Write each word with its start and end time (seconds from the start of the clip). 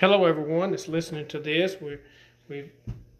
Hello, 0.00 0.24
everyone 0.24 0.70
that's 0.70 0.88
listening 0.88 1.28
to 1.28 1.38
this. 1.38 1.76
We 1.78 1.98
we've 2.48 2.72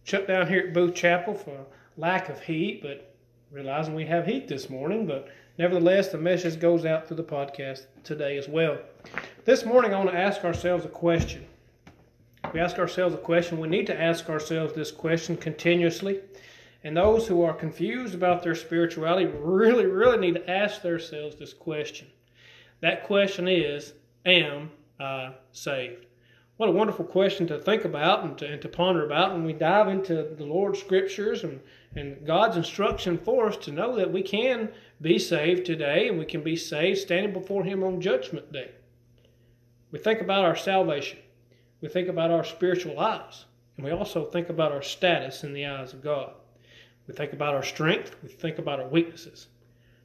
shut 0.03 0.27
down 0.27 0.49
here 0.49 0.61
at 0.61 0.73
Booth 0.73 0.95
Chapel 0.95 1.35
for 1.35 1.67
lack 1.99 2.31
of 2.31 2.41
heat, 2.41 2.81
but 2.81 3.15
realizing 3.51 3.95
we 3.95 4.07
have 4.07 4.25
heat 4.25 4.49
this 4.49 4.71
morning. 4.71 5.07
But 5.07 5.29
nevertheless, 5.59 6.09
the 6.09 6.17
message 6.17 6.59
goes 6.59 6.87
out 6.87 7.07
through 7.07 7.19
the 7.19 7.23
podcast 7.23 7.85
today 8.03 8.39
as 8.39 8.49
well. 8.49 8.79
This 9.45 9.67
morning, 9.67 9.93
I 9.93 9.99
want 9.99 10.13
to 10.13 10.17
ask 10.17 10.43
ourselves 10.43 10.87
a 10.87 10.89
question. 10.89 11.45
We 12.55 12.61
ask 12.61 12.79
ourselves 12.79 13.15
a 13.15 13.19
question. 13.19 13.61
We 13.61 13.69
need 13.69 13.87
to 13.89 14.01
ask 14.01 14.31
ourselves 14.31 14.73
this 14.73 14.91
question 14.91 15.37
continuously. 15.37 16.23
And 16.83 16.97
those 16.97 17.29
who 17.29 17.43
are 17.43 17.53
confused 17.53 18.15
about 18.15 18.43
their 18.43 18.55
spirituality 18.55 19.27
really, 19.27 19.85
really 19.85 20.17
need 20.17 20.37
to 20.37 20.51
ask 20.51 20.81
themselves 20.81 21.37
this 21.37 21.53
question. 21.53 22.07
That 22.81 23.05
question 23.05 23.49
is 23.49 23.93
Am 24.25 24.71
I 24.99 25.35
saved? 25.53 26.07
What 26.61 26.69
a 26.69 26.73
wonderful 26.73 27.07
question 27.07 27.47
to 27.47 27.59
think 27.59 27.87
about 27.87 28.23
and 28.23 28.37
to, 28.37 28.47
and 28.47 28.61
to 28.61 28.69
ponder 28.69 29.03
about 29.03 29.33
when 29.33 29.47
we 29.47 29.55
dive 29.55 29.89
into 29.89 30.25
the 30.37 30.45
Lord's 30.45 30.79
scriptures 30.79 31.43
and, 31.43 31.61
and 31.97 32.27
God's 32.27 32.59
instruction 32.59 33.17
for 33.17 33.49
us 33.49 33.57
to 33.57 33.73
know 33.73 33.97
that 33.97 34.13
we 34.13 34.21
can 34.21 34.71
be 35.01 35.19
saved 35.19 35.65
today 35.65 36.07
and 36.07 36.19
we 36.19 36.27
can 36.27 36.43
be 36.43 36.57
saved 36.57 36.99
standing 36.99 37.33
before 37.33 37.65
Him 37.65 37.83
on 37.83 38.03
Judgment 38.03 38.53
Day. 38.53 38.73
We 39.91 40.01
think 40.01 40.21
about 40.21 40.45
our 40.45 40.55
salvation, 40.55 41.21
we 41.81 41.89
think 41.89 42.09
about 42.09 42.31
our 42.31 42.45
spiritual 42.45 42.95
lives, 42.95 43.47
and 43.79 43.87
we 43.87 43.93
also 43.93 44.27
think 44.27 44.51
about 44.51 44.71
our 44.71 44.83
status 44.83 45.43
in 45.43 45.55
the 45.55 45.65
eyes 45.65 45.95
of 45.95 46.03
God. 46.03 46.35
We 47.07 47.15
think 47.15 47.33
about 47.33 47.55
our 47.55 47.63
strength, 47.63 48.17
we 48.23 48.29
think 48.29 48.59
about 48.59 48.81
our 48.81 48.89
weaknesses. 48.89 49.47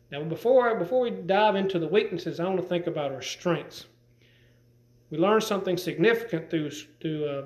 Now, 0.10 0.24
before, 0.24 0.74
before 0.80 1.02
we 1.02 1.10
dive 1.10 1.58
into 1.58 1.80
the 1.80 1.90
weaknesses, 1.90 2.40
I 2.40 2.46
want 2.46 2.62
to 2.62 2.66
think 2.66 2.88
about 2.88 3.12
our 3.12 3.22
strengths 3.22 3.88
we 5.10 5.18
learn 5.18 5.42
something 5.42 5.78
significant 5.78 6.50
through, 6.50 6.72
through 7.02 7.26
uh, 7.26 7.44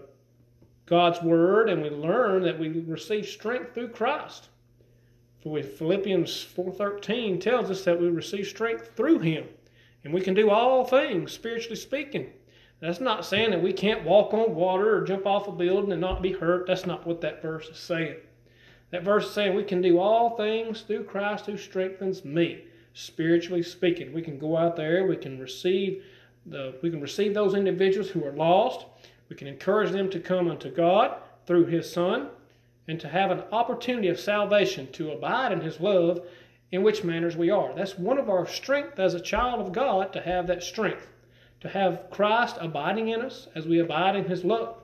God's 0.86 1.22
Word, 1.22 1.70
and 1.70 1.82
we 1.82 1.90
learn 1.90 2.44
that 2.44 2.58
we 2.58 2.70
receive 2.70 3.28
strength 3.28 3.74
through 3.74 3.90
Christ. 3.90 4.50
For 5.44 5.62
Philippians 5.62 6.30
4.13 6.30 7.40
tells 7.40 7.70
us 7.70 7.84
that 7.86 8.00
we 8.00 8.10
receive 8.10 8.48
strength 8.48 8.96
through 8.96 9.20
Him, 9.20 9.46
and 10.04 10.14
we 10.14 10.22
can 10.22 10.34
do 10.34 10.50
all 10.50 10.86
things, 10.86 11.32
spiritually 11.32 11.76
speaking. 11.76 12.32
That's 12.80 13.02
not 13.02 13.26
saying 13.26 13.52
that 13.52 13.62
we 13.62 13.74
can't 13.74 14.06
walk 14.06 14.34
on 14.34 14.56
water 14.56 14.98
or 14.98 15.06
jump 15.06 15.26
off 15.26 15.48
a 15.48 15.52
building 15.52 15.92
and 15.92 16.02
not 16.02 16.22
be 16.22 16.32
hurt. 16.32 16.66
That's 16.68 16.86
not 16.86 17.06
what 17.06 17.22
that 17.22 17.42
verse 17.42 17.68
is 17.68 17.78
saying. 17.78 18.16
That 18.92 19.04
verse 19.04 19.28
is 19.28 19.34
saying 19.34 19.56
we 19.56 19.64
can 19.64 19.82
do 19.82 20.00
all 20.00 20.36
things 20.38 20.82
through 20.82 21.04
Christ 21.04 21.46
who 21.46 21.58
strengthens 21.58 22.24
me, 22.24 22.64
spiritually 22.94 23.64
speaking. 23.64 24.14
We 24.14 24.22
can 24.22 24.40
go 24.40 24.58
out 24.58 24.76
there, 24.76 25.06
we 25.06 25.18
can 25.18 25.40
receive 25.40 26.04
the, 26.46 26.76
we 26.82 26.90
can 26.90 27.02
receive 27.02 27.34
those 27.34 27.54
individuals 27.54 28.10
who 28.10 28.26
are 28.26 28.32
lost. 28.32 28.86
We 29.30 29.36
can 29.36 29.48
encourage 29.48 29.92
them 29.92 30.10
to 30.12 30.20
come 30.20 30.50
unto 30.50 30.70
God 30.70 31.16
through 31.46 31.66
His 31.66 31.92
Son 31.92 32.30
and 32.88 33.00
to 33.00 33.08
have 33.08 33.32
an 33.32 33.44
opportunity 33.52 34.08
of 34.08 34.20
salvation 34.20 34.92
to 34.94 35.12
abide 35.12 35.52
in 35.52 35.62
His 35.62 35.80
love 35.80 36.22
in 36.72 36.84
which 36.84 37.04
manners 37.04 37.36
we 37.36 37.50
are. 37.50 37.74
That's 37.76 37.98
one 37.98 38.18
of 38.18 38.30
our 38.30 38.48
strength 38.48 39.00
as 39.00 39.14
a 39.14 39.20
child 39.20 39.60
of 39.60 39.74
God 39.74 40.14
to 40.14 40.22
have 40.22 40.48
that 40.48 40.64
strength, 40.64 41.08
to 41.62 41.70
have 41.70 42.10
Christ 42.12 42.58
abiding 42.60 43.10
in 43.10 43.22
us 43.22 43.48
as 43.56 43.68
we 43.68 43.80
abide 43.80 44.16
in 44.16 44.26
His 44.26 44.44
love. 44.44 44.76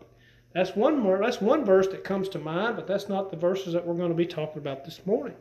That's 0.53 0.75
one 0.75 0.97
more, 0.97 1.19
that's 1.19 1.41
one 1.41 1.65
verse 1.65 1.87
that 1.87 2.03
comes 2.03 2.29
to 2.29 2.39
mind, 2.39 2.77
but 2.77 2.87
that's 2.87 3.09
not 3.09 3.29
the 3.29 3.37
verses 3.37 3.73
that 3.73 3.85
we're 3.85 3.93
going 3.93 4.09
to 4.09 4.15
be 4.15 4.25
talking 4.25 4.59
about 4.59 4.85
this 4.85 5.05
morning. 5.05 5.35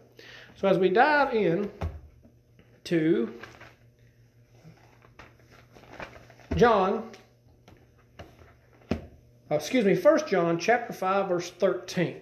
So 0.56 0.66
as 0.66 0.76
we 0.76 0.88
dive 0.88 1.34
in 1.34 1.70
to 2.84 3.32
John, 6.56 7.10
uh, 8.88 8.96
excuse 9.50 9.84
me, 9.84 9.96
First 9.96 10.28
John 10.28 10.56
chapter 10.56 10.92
5, 10.92 11.28
verse 11.28 11.50
13. 11.50 12.20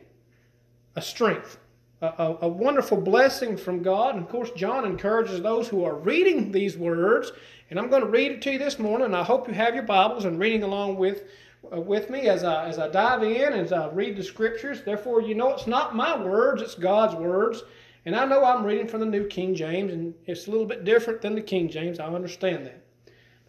A 0.97 1.03
strength, 1.03 1.59
a, 2.01 2.07
a, 2.07 2.39
a 2.43 2.49
wonderful 2.49 2.99
blessing 2.99 3.59
from 3.59 3.83
God. 3.83 4.15
And 4.15 4.25
of 4.25 4.31
course, 4.31 4.51
John 4.57 4.87
encourages 4.87 5.43
those 5.43 5.69
who 5.69 5.85
are 5.85 5.97
reading 5.97 6.51
these 6.51 6.79
words. 6.79 7.33
And 7.69 7.79
I'm 7.79 7.91
going 7.91 8.01
to 8.01 8.09
read 8.09 8.33
it 8.33 8.43
to 8.43 8.53
you 8.53 8.59
this 8.59 8.79
morning. 8.79 9.05
And 9.05 9.17
I 9.17 9.23
hope 9.23 9.49
you 9.49 9.55
have 9.55 9.75
your 9.75 9.85
Bibles 9.85 10.25
and 10.25 10.39
reading 10.39 10.63
along 10.63 10.97
with, 10.97 11.25
uh, 11.71 11.79
with 11.79 12.09
me 12.09 12.29
as 12.29 12.43
I, 12.43 12.69
as 12.69 12.79
I 12.79 12.89
dive 12.89 13.23
in, 13.23 13.53
as 13.53 13.71
I 13.71 13.91
read 13.91 14.17
the 14.17 14.25
scriptures. 14.25 14.81
Therefore, 14.83 15.21
you 15.21 15.35
know 15.35 15.53
it's 15.53 15.67
not 15.67 15.95
my 15.95 16.19
words, 16.19 16.63
it's 16.63 16.75
God's 16.75 17.15
words. 17.17 17.65
And 18.07 18.17
I 18.17 18.25
know 18.25 18.43
I'm 18.43 18.65
reading 18.65 18.89
from 18.89 19.01
the 19.01 19.07
New 19.07 19.27
King 19.27 19.55
James, 19.55 19.93
and 19.93 20.15
it's 20.25 20.47
a 20.47 20.51
little 20.51 20.67
bit 20.67 20.85
different 20.85 21.21
than 21.21 21.35
the 21.35 21.43
King 21.43 21.69
James. 21.69 22.01
I 22.01 22.07
understand 22.07 22.65
that. 22.65 22.82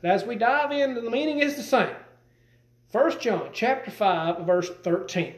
But 0.03 0.11
as 0.11 0.25
we 0.25 0.35
dive 0.35 0.73
in, 0.73 0.95
the 0.95 1.09
meaning 1.09 1.39
is 1.39 1.55
the 1.55 1.63
same. 1.63 1.95
1 2.91 3.19
John 3.21 3.49
chapter 3.53 3.89
5, 3.89 4.45
verse 4.45 4.69
13. 4.69 5.33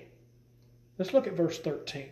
Let's 0.98 1.14
look 1.14 1.28
at 1.28 1.38
verse 1.38 1.60
13. 1.60 2.10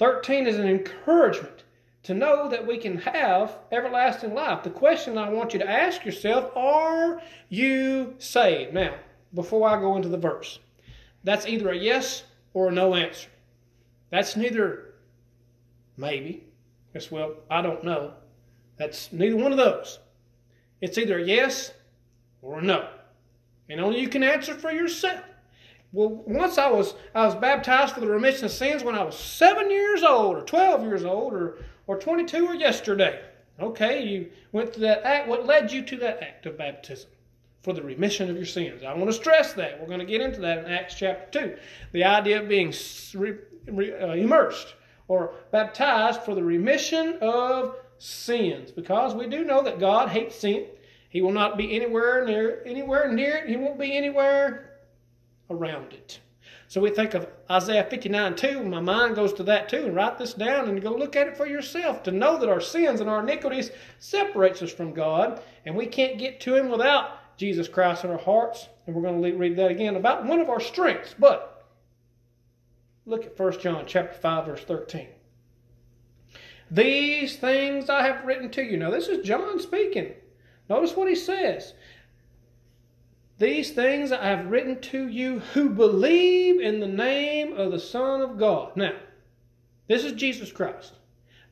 13 0.00 0.46
is 0.48 0.58
an 0.58 0.68
encouragement 0.68 1.62
to 2.02 2.14
know 2.14 2.48
that 2.48 2.66
we 2.66 2.78
can 2.78 2.98
have 2.98 3.58
everlasting 3.70 4.34
life. 4.34 4.64
The 4.64 4.70
question 4.70 5.16
I 5.16 5.28
want 5.28 5.52
you 5.52 5.60
to 5.60 5.70
ask 5.70 6.04
yourself 6.04 6.50
are 6.56 7.22
you 7.48 8.16
saved? 8.18 8.74
Now, 8.74 8.96
before 9.32 9.68
I 9.68 9.80
go 9.80 9.94
into 9.94 10.08
the 10.08 10.18
verse, 10.18 10.58
that's 11.22 11.46
either 11.46 11.70
a 11.70 11.78
yes 11.78 12.24
or 12.54 12.68
a 12.68 12.72
no 12.72 12.96
answer. 12.96 13.28
That's 14.10 14.36
neither 14.36 14.94
maybe. 15.96 16.42
Yes, 16.92 17.12
well, 17.12 17.34
I 17.48 17.62
don't 17.62 17.84
know. 17.84 18.14
That's 18.78 19.12
neither 19.12 19.36
one 19.36 19.52
of 19.52 19.58
those. 19.58 20.00
It's 20.80 20.98
either 20.98 21.18
yes 21.18 21.72
or 22.42 22.60
no. 22.60 22.88
And 23.68 23.80
only 23.80 24.00
you 24.00 24.08
can 24.08 24.22
answer 24.22 24.54
for 24.54 24.70
yourself. 24.70 25.22
Well, 25.92 26.22
once 26.26 26.58
I 26.58 26.70
was 26.70 26.94
I 27.14 27.24
was 27.24 27.34
baptized 27.34 27.94
for 27.94 28.00
the 28.00 28.06
remission 28.08 28.44
of 28.44 28.50
sins 28.50 28.84
when 28.84 28.94
I 28.94 29.02
was 29.02 29.18
seven 29.18 29.70
years 29.70 30.02
old, 30.02 30.36
or 30.36 30.42
twelve 30.42 30.82
years 30.82 31.04
old, 31.04 31.32
or 31.32 31.58
or 31.86 31.98
twenty-two, 31.98 32.46
or 32.46 32.54
yesterday. 32.54 33.20
Okay, 33.60 34.04
you 34.04 34.30
went 34.52 34.72
through 34.72 34.82
that 34.82 35.04
act. 35.04 35.28
What 35.28 35.46
led 35.46 35.72
you 35.72 35.82
to 35.82 35.96
that 35.98 36.22
act 36.22 36.46
of 36.46 36.58
baptism? 36.58 37.10
For 37.62 37.72
the 37.72 37.82
remission 37.82 38.30
of 38.30 38.36
your 38.36 38.46
sins. 38.46 38.82
I 38.84 38.94
want 38.94 39.08
to 39.08 39.12
stress 39.12 39.52
that. 39.54 39.80
We're 39.80 39.88
going 39.88 39.98
to 39.98 40.06
get 40.06 40.20
into 40.20 40.40
that 40.42 40.58
in 40.58 40.66
Acts 40.66 40.94
chapter 40.94 41.40
2. 41.40 41.56
The 41.92 42.04
idea 42.04 42.40
of 42.40 42.48
being 42.48 42.72
uh, 42.72 44.12
immersed 44.12 44.74
or 45.08 45.34
baptized 45.50 46.22
for 46.22 46.36
the 46.36 46.42
remission 46.42 47.18
of 47.20 47.74
sins 47.98 48.70
because 48.70 49.14
we 49.14 49.26
do 49.26 49.44
know 49.44 49.62
that 49.62 49.80
God 49.80 50.08
hates 50.08 50.36
sin. 50.36 50.66
He 51.08 51.22
will 51.22 51.32
not 51.32 51.56
be 51.56 51.74
anywhere 51.74 52.24
near 52.24 52.62
anywhere 52.64 53.12
near 53.12 53.36
it. 53.38 53.48
He 53.48 53.56
won't 53.56 53.78
be 53.78 53.96
anywhere 53.96 54.78
around 55.50 55.92
it. 55.92 56.20
So 56.68 56.82
we 56.82 56.90
think 56.90 57.14
of 57.14 57.26
Isaiah 57.50 57.86
59 57.88 58.36
2, 58.36 58.62
my 58.64 58.80
mind 58.80 59.14
goes 59.14 59.32
to 59.34 59.42
that 59.44 59.70
too, 59.70 59.86
and 59.86 59.96
write 59.96 60.18
this 60.18 60.34
down 60.34 60.68
and 60.68 60.82
go 60.82 60.94
look 60.94 61.16
at 61.16 61.26
it 61.26 61.36
for 61.36 61.46
yourself 61.46 62.02
to 62.02 62.10
know 62.10 62.38
that 62.38 62.50
our 62.50 62.60
sins 62.60 63.00
and 63.00 63.08
our 63.08 63.22
iniquities 63.22 63.70
separates 63.98 64.60
us 64.60 64.70
from 64.70 64.92
God, 64.92 65.42
and 65.64 65.74
we 65.74 65.86
can't 65.86 66.18
get 66.18 66.40
to 66.40 66.54
Him 66.54 66.68
without 66.68 67.36
Jesus 67.38 67.68
Christ 67.68 68.04
in 68.04 68.10
our 68.10 68.18
hearts. 68.18 68.68
And 68.86 68.94
we're 68.94 69.02
going 69.02 69.22
to 69.22 69.38
read 69.38 69.56
that 69.56 69.70
again 69.70 69.96
about 69.96 70.26
one 70.26 70.40
of 70.40 70.50
our 70.50 70.60
strengths. 70.60 71.14
But 71.18 71.66
look 73.06 73.24
at 73.24 73.38
1 73.38 73.60
John 73.60 73.84
chapter 73.86 74.18
5, 74.18 74.46
verse 74.46 74.64
13. 74.64 75.08
These 76.70 77.36
things 77.36 77.88
I 77.88 78.02
have 78.02 78.24
written 78.24 78.50
to 78.50 78.62
you. 78.62 78.76
Now, 78.76 78.90
this 78.90 79.08
is 79.08 79.26
John 79.26 79.58
speaking. 79.58 80.12
Notice 80.68 80.94
what 80.94 81.08
he 81.08 81.14
says. 81.14 81.74
These 83.38 83.70
things 83.70 84.12
I 84.12 84.26
have 84.26 84.50
written 84.50 84.80
to 84.80 85.08
you 85.08 85.38
who 85.54 85.70
believe 85.70 86.60
in 86.60 86.80
the 86.80 86.88
name 86.88 87.56
of 87.56 87.70
the 87.70 87.78
Son 87.78 88.20
of 88.20 88.38
God. 88.38 88.76
Now, 88.76 88.94
this 89.86 90.04
is 90.04 90.12
Jesus 90.12 90.52
Christ. 90.52 90.94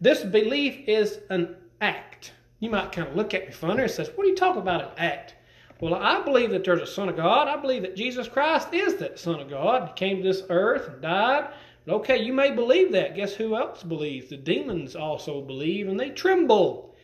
This 0.00 0.22
belief 0.22 0.86
is 0.86 1.20
an 1.30 1.56
act. 1.80 2.32
You 2.58 2.70
might 2.70 2.92
kind 2.92 3.08
of 3.08 3.16
look 3.16 3.32
at 3.32 3.46
me 3.46 3.52
funny 3.52 3.82
and 3.82 3.90
says, 3.90 4.10
What 4.14 4.26
are 4.26 4.30
you 4.30 4.36
talking 4.36 4.62
about, 4.62 4.82
an 4.82 4.98
act? 4.98 5.36
Well, 5.80 5.94
I 5.94 6.22
believe 6.22 6.50
that 6.50 6.64
there's 6.64 6.80
a 6.80 6.86
Son 6.86 7.08
of 7.08 7.16
God. 7.16 7.48
I 7.48 7.56
believe 7.60 7.82
that 7.82 7.96
Jesus 7.96 8.28
Christ 8.28 8.72
is 8.72 8.96
that 8.96 9.18
Son 9.18 9.40
of 9.40 9.48
God. 9.48 9.88
He 9.88 9.94
came 9.94 10.18
to 10.18 10.22
this 10.22 10.42
earth 10.48 10.88
and 10.88 11.02
died 11.02 11.48
Okay, 11.88 12.18
you 12.18 12.32
may 12.32 12.50
believe 12.50 12.92
that. 12.92 13.14
Guess 13.14 13.34
who 13.34 13.54
else 13.54 13.82
believes? 13.82 14.28
The 14.28 14.36
demons 14.36 14.96
also 14.96 15.40
believe 15.40 15.88
and 15.88 15.98
they 15.98 16.10
tremble. 16.10 16.94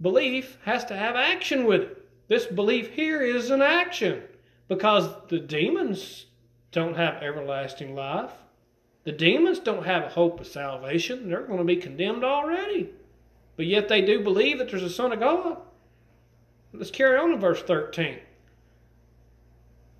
Belief 0.00 0.58
has 0.64 0.84
to 0.86 0.96
have 0.96 1.16
action 1.16 1.64
with 1.64 1.82
it. 1.82 2.08
This 2.28 2.46
belief 2.46 2.92
here 2.92 3.22
is 3.22 3.50
an 3.50 3.62
action 3.62 4.22
because 4.68 5.08
the 5.28 5.38
demons 5.38 6.26
don't 6.70 6.96
have 6.96 7.22
everlasting 7.22 7.94
life. 7.94 8.30
The 9.04 9.12
demons 9.12 9.58
don't 9.58 9.86
have 9.86 10.04
a 10.04 10.10
hope 10.10 10.38
of 10.40 10.46
salvation. 10.46 11.28
They're 11.28 11.42
going 11.42 11.58
to 11.58 11.64
be 11.64 11.76
condemned 11.76 12.22
already. 12.22 12.90
But 13.56 13.66
yet 13.66 13.88
they 13.88 14.02
do 14.02 14.22
believe 14.22 14.58
that 14.58 14.70
there's 14.70 14.82
a 14.82 14.90
Son 14.90 15.12
of 15.12 15.20
God. 15.20 15.58
Let's 16.72 16.90
carry 16.90 17.18
on 17.18 17.30
to 17.30 17.36
verse 17.36 17.62
13 17.62 18.18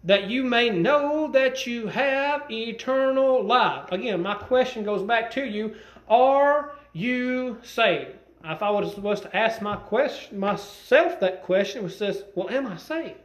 that 0.04 0.30
you 0.30 0.44
may 0.44 0.70
know 0.70 1.30
that 1.32 1.66
you 1.66 1.86
have 1.88 2.50
eternal 2.50 3.44
life. 3.44 3.90
Again, 3.92 4.22
my 4.22 4.34
question 4.34 4.84
goes 4.84 5.02
back 5.02 5.30
to 5.32 5.44
you 5.44 5.74
Are 6.08 6.72
you 6.92 7.58
saved? 7.62 8.16
If 8.42 8.62
I 8.62 8.70
was 8.70 8.94
supposed 8.94 9.22
to 9.24 9.36
ask 9.36 9.60
my 9.60 9.76
question, 9.76 10.38
myself 10.38 11.20
that 11.20 11.42
question, 11.42 11.80
it 11.80 11.84
was 11.84 11.98
this 11.98 12.22
Well, 12.34 12.48
am 12.50 12.66
I 12.66 12.76
saved? 12.76 13.20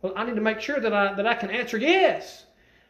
Well, 0.00 0.14
I 0.16 0.24
need 0.24 0.36
to 0.36 0.40
make 0.40 0.60
sure 0.60 0.80
that 0.80 0.94
I 0.94 1.12
that 1.14 1.26
I 1.26 1.34
can 1.34 1.50
answer 1.50 1.76
yes. 1.76 2.46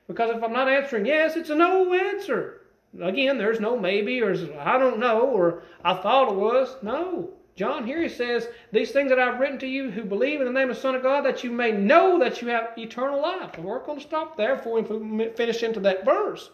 Because 0.06 0.30
if 0.30 0.42
I'm 0.42 0.52
not 0.52 0.68
answering 0.68 1.06
yes, 1.06 1.36
it's 1.36 1.50
a 1.50 1.54
no 1.54 1.92
answer. 1.92 2.62
Again, 3.00 3.38
there's 3.38 3.60
no 3.60 3.76
maybe 3.78 4.20
or 4.22 4.34
I 4.58 4.78
don't 4.78 4.98
know 4.98 5.22
or 5.22 5.62
I 5.84 5.94
thought 5.94 6.32
it 6.32 6.34
was. 6.36 6.76
No. 6.82 7.30
John 7.56 7.86
here 7.86 8.02
he 8.02 8.08
says, 8.08 8.48
These 8.72 8.92
things 8.92 9.10
that 9.10 9.18
I've 9.18 9.40
written 9.40 9.58
to 9.58 9.66
you 9.66 9.90
who 9.90 10.04
believe 10.04 10.40
in 10.40 10.46
the 10.46 10.52
name 10.52 10.70
of 10.70 10.76
the 10.76 10.82
Son 10.82 10.94
of 10.94 11.02
God, 11.02 11.24
that 11.24 11.44
you 11.44 11.50
may 11.50 11.72
know 11.72 12.18
that 12.18 12.40
you 12.40 12.48
have 12.48 12.70
eternal 12.78 13.20
life. 13.20 13.54
And 13.54 13.64
we're 13.64 13.84
going 13.84 13.98
to 13.98 14.06
stop 14.06 14.36
there 14.36 14.56
before 14.56 14.80
we 14.80 15.28
finish 15.30 15.62
into 15.62 15.80
that 15.80 16.04
verse. 16.04 16.50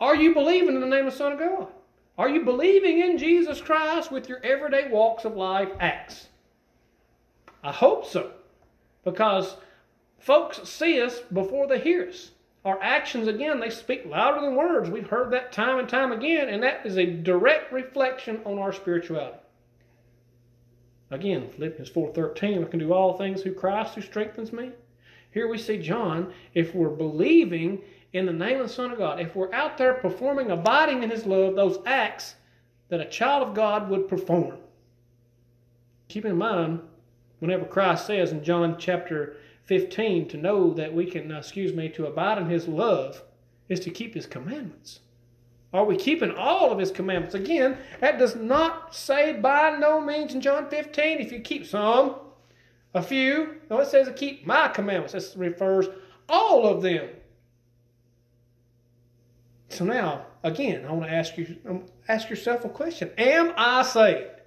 Are 0.00 0.16
you 0.16 0.34
believing 0.34 0.74
in 0.74 0.80
the 0.80 0.86
name 0.86 1.06
of 1.06 1.12
the 1.12 1.18
Son 1.18 1.32
of 1.32 1.38
God? 1.38 1.68
Are 2.18 2.28
you 2.28 2.44
believing 2.44 3.00
in 3.00 3.16
Jesus 3.16 3.60
Christ 3.60 4.10
with 4.10 4.28
your 4.28 4.44
everyday 4.44 4.88
walks 4.90 5.24
of 5.24 5.36
life 5.36 5.70
acts? 5.80 6.28
I 7.62 7.72
hope 7.72 8.06
so. 8.06 8.32
Because 9.04 9.56
folks 10.18 10.68
see 10.68 11.00
us 11.00 11.20
before 11.32 11.66
they 11.66 11.80
hear 11.80 12.08
us. 12.08 12.32
Our 12.64 12.80
actions, 12.82 13.26
again, 13.26 13.58
they 13.58 13.70
speak 13.70 14.04
louder 14.04 14.42
than 14.42 14.54
words. 14.54 14.90
We've 14.90 15.08
heard 15.08 15.30
that 15.32 15.52
time 15.52 15.78
and 15.78 15.88
time 15.88 16.12
again, 16.12 16.48
and 16.48 16.62
that 16.62 16.84
is 16.84 16.98
a 16.98 17.06
direct 17.06 17.72
reflection 17.72 18.40
on 18.44 18.58
our 18.58 18.72
spirituality. 18.72 19.38
Again, 21.10 21.48
Philippians 21.48 21.90
4.13, 21.90 22.64
I 22.64 22.68
can 22.68 22.78
do 22.78 22.92
all 22.92 23.16
things 23.16 23.42
through 23.42 23.54
Christ 23.54 23.94
who 23.94 24.02
strengthens 24.02 24.52
me. 24.52 24.70
Here 25.32 25.48
we 25.48 25.58
see 25.58 25.78
John, 25.78 26.32
if 26.54 26.74
we're 26.74 26.90
believing 26.90 27.80
in 28.12 28.26
the 28.26 28.32
name 28.32 28.60
of 28.60 28.68
the 28.68 28.72
Son 28.72 28.92
of 28.92 28.98
God, 28.98 29.20
if 29.20 29.34
we're 29.34 29.52
out 29.52 29.78
there 29.78 29.94
performing, 29.94 30.50
abiding 30.50 31.02
in 31.02 31.10
His 31.10 31.26
love, 31.26 31.54
those 31.54 31.78
acts 31.86 32.34
that 32.88 33.00
a 33.00 33.08
child 33.08 33.48
of 33.48 33.54
God 33.54 33.88
would 33.88 34.08
perform. 34.08 34.58
Keep 36.08 36.26
in 36.26 36.36
mind, 36.36 36.80
whenever 37.38 37.64
Christ 37.64 38.06
says 38.06 38.32
in 38.32 38.44
John 38.44 38.76
chapter 38.78 39.36
15 39.66 40.28
to 40.28 40.36
know 40.36 40.72
that 40.74 40.94
we 40.94 41.06
can, 41.06 41.30
uh, 41.30 41.38
excuse 41.38 41.72
me, 41.72 41.88
to 41.90 42.06
abide 42.06 42.38
in 42.38 42.48
His 42.48 42.68
love 42.68 43.22
is 43.68 43.80
to 43.80 43.90
keep 43.90 44.14
His 44.14 44.26
commandments. 44.26 45.00
Are 45.72 45.84
we 45.84 45.96
keeping 45.96 46.32
all 46.32 46.72
of 46.72 46.78
His 46.78 46.90
commandments? 46.90 47.34
Again, 47.34 47.78
that 48.00 48.18
does 48.18 48.34
not 48.34 48.94
say 48.94 49.32
by 49.32 49.76
no 49.78 50.00
means 50.00 50.34
in 50.34 50.40
John 50.40 50.68
15 50.68 51.18
if 51.18 51.30
you 51.30 51.40
keep 51.40 51.66
some, 51.66 52.16
a 52.94 53.02
few. 53.02 53.56
No, 53.70 53.78
it 53.78 53.88
says 53.88 54.08
to 54.08 54.12
keep 54.12 54.46
my 54.46 54.68
commandments. 54.68 55.12
This 55.12 55.36
refers 55.36 55.86
all 56.28 56.66
of 56.66 56.82
them. 56.82 57.08
So 59.68 59.84
now, 59.84 60.26
again, 60.42 60.84
I 60.84 60.92
want 60.92 61.04
to 61.04 61.14
ask 61.14 61.36
you 61.36 61.56
um, 61.68 61.84
ask 62.08 62.28
yourself 62.28 62.64
a 62.64 62.68
question. 62.68 63.10
Am 63.16 63.52
I 63.56 63.82
saved? 63.82 64.40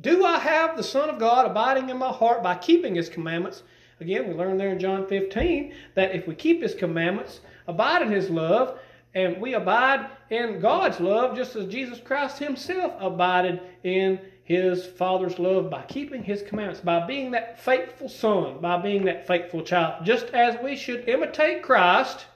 Do 0.00 0.24
I 0.24 0.38
have 0.38 0.76
the 0.76 0.82
Son 0.82 1.08
of 1.08 1.18
God 1.18 1.46
abiding 1.46 1.88
in 1.88 1.96
my 1.96 2.12
heart 2.12 2.42
by 2.42 2.56
keeping 2.56 2.94
His 2.94 3.08
commandments? 3.08 3.62
Again, 4.00 4.28
we 4.28 4.34
learn 4.34 4.56
there 4.56 4.70
in 4.70 4.78
John 4.78 5.06
15 5.06 5.72
that 5.94 6.14
if 6.14 6.26
we 6.26 6.34
keep 6.34 6.62
His 6.62 6.74
commandments, 6.74 7.40
abide 7.66 8.02
in 8.02 8.10
His 8.10 8.30
love, 8.30 8.78
and 9.14 9.40
we 9.40 9.54
abide 9.54 10.08
in 10.30 10.60
God's 10.60 11.00
love 11.00 11.36
just 11.36 11.54
as 11.56 11.68
Jesus 11.68 12.00
Christ 12.00 12.38
Himself 12.38 12.94
abided 12.98 13.60
in 13.84 14.20
His 14.42 14.84
Father's 14.84 15.38
love 15.38 15.70
by 15.70 15.82
keeping 15.82 16.22
His 16.22 16.42
commandments, 16.42 16.80
by 16.80 17.06
being 17.06 17.30
that 17.30 17.60
faithful 17.60 18.08
son, 18.08 18.60
by 18.60 18.76
being 18.80 19.04
that 19.04 19.26
faithful 19.26 19.62
child, 19.62 20.04
just 20.04 20.26
as 20.26 20.56
we 20.62 20.76
should 20.76 21.08
imitate 21.08 21.62
Christ 21.62 22.26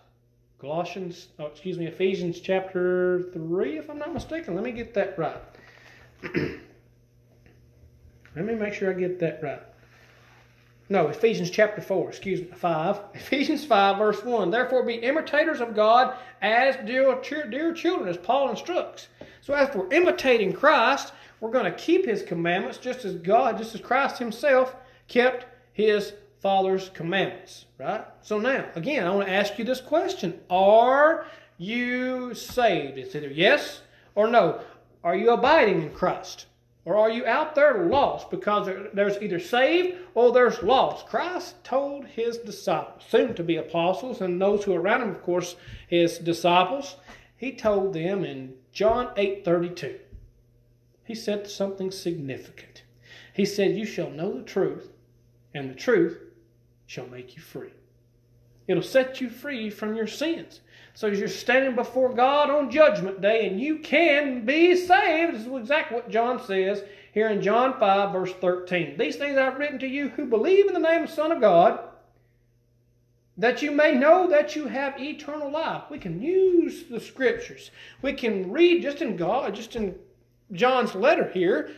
Colossians, 0.60 1.28
oh, 1.38 1.46
excuse 1.46 1.78
me, 1.78 1.86
Ephesians 1.86 2.40
chapter 2.40 3.30
3, 3.32 3.78
if 3.78 3.88
I'm 3.88 3.98
not 3.98 4.12
mistaken. 4.12 4.56
Let 4.56 4.64
me 4.64 4.72
get 4.72 4.92
that 4.94 5.16
right. 5.16 5.40
Let 8.34 8.44
me 8.44 8.54
make 8.54 8.74
sure 8.74 8.90
I 8.90 8.94
get 8.94 9.20
that 9.20 9.40
right. 9.40 9.62
No, 10.90 11.08
Ephesians 11.08 11.50
chapter 11.50 11.82
4, 11.82 12.08
excuse 12.08 12.40
me, 12.40 12.48
5. 12.54 13.00
Ephesians 13.14 13.64
5, 13.64 13.98
verse 13.98 14.24
1. 14.24 14.50
Therefore 14.50 14.84
be 14.84 14.94
imitators 14.94 15.60
of 15.60 15.74
God 15.74 16.16
as 16.40 16.76
dear, 16.86 17.20
dear 17.50 17.74
children, 17.74 18.08
as 18.08 18.16
Paul 18.16 18.50
instructs. 18.50 19.08
So 19.42 19.54
as 19.54 19.74
we're 19.74 19.92
imitating 19.92 20.52
Christ, 20.52 21.12
we're 21.40 21.50
going 21.50 21.70
to 21.70 21.78
keep 21.78 22.06
his 22.06 22.22
commandments 22.22 22.78
just 22.78 23.04
as 23.04 23.14
God, 23.16 23.58
just 23.58 23.74
as 23.74 23.80
Christ 23.80 24.18
himself 24.18 24.74
kept 25.08 25.46
his 25.72 26.14
Father's 26.40 26.88
commandments, 26.90 27.66
right? 27.78 28.04
So 28.22 28.38
now, 28.38 28.66
again, 28.74 29.06
I 29.06 29.10
want 29.10 29.26
to 29.26 29.34
ask 29.34 29.58
you 29.58 29.64
this 29.64 29.80
question 29.80 30.40
Are 30.48 31.26
you 31.58 32.34
saved? 32.34 32.96
It's 32.96 33.14
either 33.14 33.28
yes 33.28 33.82
or 34.14 34.28
no. 34.28 34.60
Are 35.04 35.16
you 35.16 35.30
abiding 35.30 35.82
in 35.82 35.90
Christ? 35.90 36.46
Or 36.88 36.96
are 36.96 37.10
you 37.10 37.26
out 37.26 37.54
there 37.54 37.84
lost 37.84 38.30
because 38.30 38.66
there's 38.94 39.20
either 39.20 39.38
saved 39.38 39.98
or 40.14 40.32
there's 40.32 40.62
lost? 40.62 41.06
Christ 41.06 41.62
told 41.62 42.06
his 42.06 42.38
disciples, 42.38 43.02
soon 43.06 43.34
to 43.34 43.42
be 43.42 43.56
apostles, 43.56 44.22
and 44.22 44.40
those 44.40 44.64
who 44.64 44.72
are 44.72 44.80
around 44.80 45.02
him, 45.02 45.10
of 45.10 45.22
course, 45.22 45.56
his 45.86 46.16
disciples, 46.16 46.96
he 47.36 47.52
told 47.52 47.92
them 47.92 48.24
in 48.24 48.54
John 48.72 49.10
8 49.18 49.44
32, 49.44 49.98
he 51.04 51.14
said 51.14 51.50
something 51.50 51.90
significant. 51.90 52.84
He 53.34 53.44
said, 53.44 53.76
You 53.76 53.84
shall 53.84 54.08
know 54.08 54.32
the 54.32 54.42
truth, 54.42 54.90
and 55.52 55.68
the 55.68 55.74
truth 55.74 56.18
shall 56.86 57.06
make 57.06 57.36
you 57.36 57.42
free. 57.42 57.74
It'll 58.66 58.82
set 58.82 59.20
you 59.20 59.28
free 59.28 59.68
from 59.68 59.94
your 59.94 60.06
sins. 60.06 60.60
So 60.98 61.06
as 61.06 61.20
you're 61.20 61.28
standing 61.28 61.76
before 61.76 62.12
God 62.12 62.50
on 62.50 62.72
Judgment 62.72 63.20
Day 63.20 63.46
and 63.46 63.60
you 63.60 63.78
can 63.78 64.44
be 64.44 64.74
saved, 64.74 65.32
this 65.32 65.46
is 65.46 65.56
exactly 65.56 65.94
what 65.94 66.10
John 66.10 66.44
says 66.44 66.82
here 67.12 67.28
in 67.28 67.40
John 67.40 67.78
5, 67.78 68.12
verse 68.12 68.32
13. 68.40 68.98
These 68.98 69.14
things 69.14 69.38
I've 69.38 69.60
written 69.60 69.78
to 69.78 69.86
you 69.86 70.08
who 70.08 70.26
believe 70.26 70.66
in 70.66 70.72
the 70.72 70.80
name 70.80 71.04
of 71.04 71.08
the 71.08 71.14
Son 71.14 71.30
of 71.30 71.40
God, 71.40 71.78
that 73.36 73.62
you 73.62 73.70
may 73.70 73.94
know 73.94 74.28
that 74.28 74.56
you 74.56 74.66
have 74.66 75.00
eternal 75.00 75.52
life. 75.52 75.84
We 75.88 76.00
can 76.00 76.20
use 76.20 76.86
the 76.90 76.98
scriptures. 76.98 77.70
We 78.02 78.12
can 78.14 78.50
read 78.50 78.82
just 78.82 79.00
in 79.00 79.14
God, 79.14 79.54
just 79.54 79.76
in 79.76 79.94
John's 80.50 80.96
letter 80.96 81.30
here, 81.30 81.70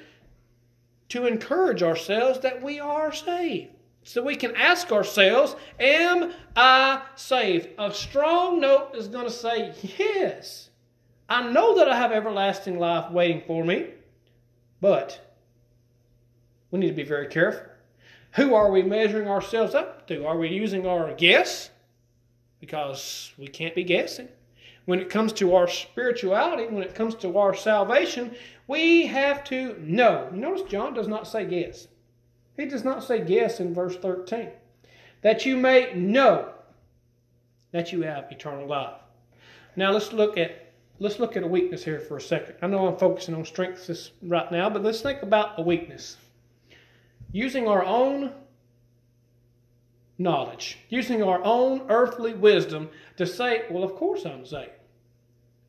to 1.11 1.27
encourage 1.27 1.83
ourselves 1.83 2.41
that 2.41 2.63
we 2.63 2.81
are 2.81 3.13
saved. 3.13 3.73
So 4.02 4.23
we 4.23 4.37
can 4.37 4.56
ask 4.56 4.91
ourselves, 4.93 5.56
Am 5.79 6.32
I 6.56 7.02
saved? 7.17 7.69
A 7.79 7.93
strong 7.93 8.61
note 8.61 8.93
is 8.94 9.08
going 9.08 9.26
to 9.26 9.31
say, 9.31 9.75
Yes. 9.99 10.70
I 11.29 11.49
know 11.49 11.76
that 11.76 11.88
I 11.88 11.97
have 11.97 12.11
everlasting 12.11 12.79
life 12.79 13.11
waiting 13.12 13.43
for 13.47 13.64
me, 13.64 13.87
but 14.81 15.20
we 16.70 16.81
need 16.81 16.88
to 16.88 16.94
be 16.94 17.05
very 17.05 17.29
careful. 17.29 17.67
Who 18.32 18.55
are 18.55 18.70
we 18.70 18.82
measuring 18.82 19.29
ourselves 19.29 19.75
up 19.75 20.06
to? 20.08 20.26
Are 20.26 20.38
we 20.38 20.49
using 20.49 20.87
our 20.87 21.12
guess? 21.14 21.71
Because 22.61 23.33
we 23.38 23.47
can't 23.47 23.75
be 23.75 23.85
guessing. 23.85 24.28
When 24.87 24.99
it 24.99 25.11
comes 25.11 25.33
to 25.35 25.54
our 25.54 25.69
spirituality, 25.69 26.66
when 26.66 26.83
it 26.83 26.95
comes 26.95 27.14
to 27.16 27.38
our 27.38 27.54
salvation, 27.54 28.35
we 28.66 29.07
have 29.07 29.45
to 29.45 29.76
know. 29.80 30.30
Notice 30.33 30.62
John 30.69 30.95
does 30.95 31.07
not 31.07 31.28
say 31.28 31.45
guess. 31.45 31.87
He 32.61 32.67
does 32.67 32.85
not 32.85 33.02
say 33.02 33.25
guess 33.25 33.59
in 33.59 33.73
verse 33.73 33.97
13. 33.97 34.50
That 35.23 35.47
you 35.47 35.57
may 35.57 35.95
know 35.95 36.52
that 37.73 37.90
you 37.90 38.02
have 38.02 38.31
eternal 38.31 38.67
life. 38.67 39.00
Now 39.76 39.93
let's 39.93 40.12
look 40.12 40.37
at 40.37 40.73
let's 40.99 41.19
look 41.19 41.38
at 41.38 41.43
a 41.43 41.47
weakness 41.47 41.83
here 41.83 42.00
for 42.00 42.19
a 42.19 42.21
second. 42.21 42.57
I 42.61 42.67
know 42.67 42.87
I'm 42.87 42.99
focusing 42.99 43.35
on 43.35 43.47
strengths 43.47 44.11
right 44.23 44.52
now, 44.52 44.69
but 44.69 44.83
let's 44.83 45.00
think 45.00 45.23
about 45.23 45.59
a 45.59 45.62
weakness. 45.62 46.19
Using 47.33 47.67
our 47.67 47.83
own 47.83 48.33
knowledge, 50.19 50.81
using 50.90 51.23
our 51.23 51.43
own 51.43 51.87
earthly 51.88 52.35
wisdom 52.35 52.90
to 53.17 53.26
say, 53.26 53.62
well, 53.71 53.85
of 53.85 53.95
course 53.95 54.26
I'm 54.26 54.45
saved. 54.45 54.73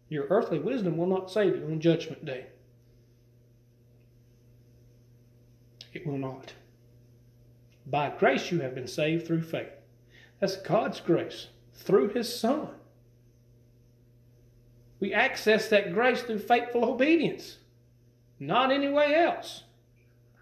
Your 0.10 0.26
earthly 0.30 0.60
wisdom 0.60 0.98
will 0.98 1.08
not 1.08 1.32
save 1.32 1.56
you 1.56 1.64
on 1.68 1.80
Judgment 1.80 2.26
Day. 2.26 2.48
It 5.94 6.06
will 6.06 6.18
not. 6.18 6.52
By 7.86 8.10
grace 8.10 8.52
you 8.52 8.62
have 8.62 8.76
been 8.76 8.88
saved 8.88 9.28
through 9.28 9.44
faith. 9.44 9.72
That's 10.40 10.58
God's 10.58 11.00
grace 11.00 11.48
through 11.74 12.10
His 12.10 12.34
Son. 12.34 12.70
We 15.00 15.14
access 15.14 15.68
that 15.70 15.94
grace 15.94 16.22
through 16.22 16.40
faithful 16.40 16.86
obedience, 16.86 17.58
not 18.40 18.72
any 18.72 18.88
way 18.88 19.16
else. 19.16 19.64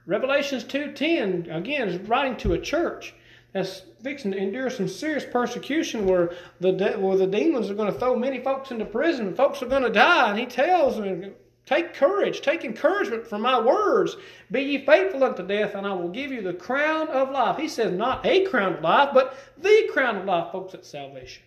Revelations 0.06 0.64
2.10, 0.64 1.56
again, 1.56 1.88
is 1.88 1.98
writing 2.10 2.36
to 2.38 2.54
a 2.54 2.60
church 2.60 3.14
that's 3.54 3.84
fixing 4.04 4.32
to 4.32 4.38
endure 4.38 4.70
some 4.70 4.88
serious 4.88 5.26
persecution 5.26 6.06
where 6.06 6.32
the, 6.60 6.74
where 6.98 7.18
the 7.18 7.28
demons 7.28 7.70
are 7.70 7.76
going 7.76 7.92
to 7.92 8.00
throw 8.00 8.16
many 8.16 8.40
folks 8.40 8.72
into 8.72 8.86
prison 8.86 9.28
and 9.28 9.38
folks 9.38 9.62
are 9.62 9.68
going 9.68 9.84
to 9.84 9.90
die. 9.90 10.30
And 10.30 10.40
he 10.40 10.46
tells 10.46 10.98
them, 10.98 11.34
Take 11.70 11.94
courage, 11.94 12.42
take 12.42 12.66
encouragement 12.66 13.28
from 13.28 13.44
my 13.44 13.62
words. 13.62 14.18
Be 14.50 14.62
ye 14.62 14.86
faithful 14.88 15.24
unto 15.24 15.46
death, 15.46 15.76
and 15.76 15.86
I 15.86 15.94
will 15.94 16.10
give 16.10 16.32
you 16.32 16.42
the 16.42 16.52
crown 16.52 17.10
of 17.10 17.30
life. 17.30 17.58
He 17.58 17.68
says 17.68 17.92
not 17.92 18.26
a 18.26 18.44
crown 18.46 18.74
of 18.74 18.82
life, 18.82 19.12
but 19.14 19.38
the 19.56 19.88
crown 19.94 20.16
of 20.16 20.26
life, 20.26 20.52
folks, 20.52 20.74
at 20.74 20.84
salvation. 20.84 21.44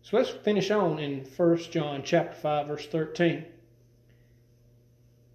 So 0.00 0.16
let's 0.16 0.30
finish 0.30 0.70
on 0.70 0.98
in 0.98 1.26
1 1.36 1.56
John 1.70 2.04
chapter 2.06 2.32
5, 2.40 2.68
verse 2.68 2.86
13. 2.86 3.44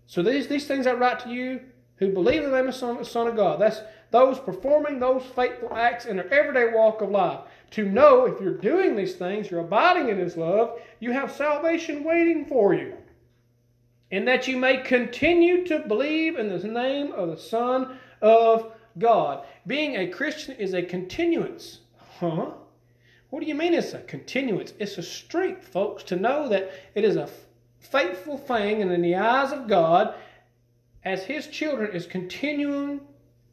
So 0.07 0.23
these, 0.23 0.47
these 0.47 0.65
things 0.65 0.87
I 0.87 0.93
write 0.93 1.19
to 1.19 1.29
you 1.29 1.59
who 1.97 2.11
believe 2.11 2.41
in 2.43 2.49
the 2.49 2.57
name 2.57 2.67
of 2.67 2.79
the 2.79 3.05
Son 3.05 3.27
of 3.27 3.35
God. 3.35 3.61
That's 3.61 3.81
those 4.09 4.39
performing 4.39 4.99
those 4.99 5.21
faithful 5.35 5.75
acts 5.75 6.05
in 6.05 6.15
their 6.15 6.33
everyday 6.33 6.73
walk 6.73 7.01
of 7.01 7.11
life. 7.11 7.41
To 7.71 7.85
know 7.85 8.25
if 8.25 8.41
you're 8.41 8.57
doing 8.57 8.95
these 8.95 9.17
things, 9.17 9.51
you're 9.51 9.59
abiding 9.59 10.09
in 10.09 10.17
His 10.17 10.35
love, 10.35 10.79
you 10.99 11.11
have 11.11 11.31
salvation 11.31 12.03
waiting 12.03 12.47
for 12.47 12.73
you. 12.73 12.97
And 14.11 14.27
that 14.27 14.47
you 14.47 14.57
may 14.57 14.77
continue 14.77 15.65
to 15.65 15.79
believe 15.79 16.37
in 16.37 16.49
the 16.49 16.67
name 16.67 17.13
of 17.13 17.29
the 17.29 17.37
Son 17.37 17.97
of 18.21 18.73
God. 18.97 19.45
Being 19.65 19.95
a 19.95 20.07
Christian 20.07 20.55
is 20.57 20.73
a 20.73 20.83
continuance. 20.83 21.79
Huh? 22.19 22.51
What 23.29 23.39
do 23.39 23.45
you 23.45 23.55
mean 23.55 23.73
it's 23.73 23.93
a 23.93 23.99
continuance? 23.99 24.73
It's 24.79 24.97
a 24.97 25.03
strength, 25.03 25.69
folks, 25.69 26.03
to 26.03 26.17
know 26.17 26.49
that 26.49 26.71
it 26.95 27.05
is 27.05 27.15
a 27.15 27.29
faithful 27.79 28.37
thing 28.37 28.81
and 28.81 28.91
in 28.91 29.01
the 29.01 29.15
eyes 29.15 29.53
of 29.53 29.67
God 29.67 30.15
as 31.03 31.23
His 31.23 31.47
children 31.47 31.95
is 31.95 32.05
continuing 32.05 33.01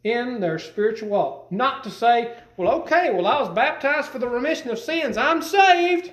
in 0.04 0.40
their 0.40 0.58
spiritual 0.58 1.08
walk. 1.10 1.50
Not 1.52 1.84
to 1.84 1.90
say, 1.90 2.36
well, 2.56 2.80
okay, 2.80 3.12
well, 3.12 3.26
I 3.26 3.40
was 3.40 3.48
baptized 3.50 4.08
for 4.08 4.18
the 4.18 4.28
remission 4.28 4.70
of 4.70 4.78
sins, 4.78 5.16
I'm 5.16 5.42
saved, 5.42 6.12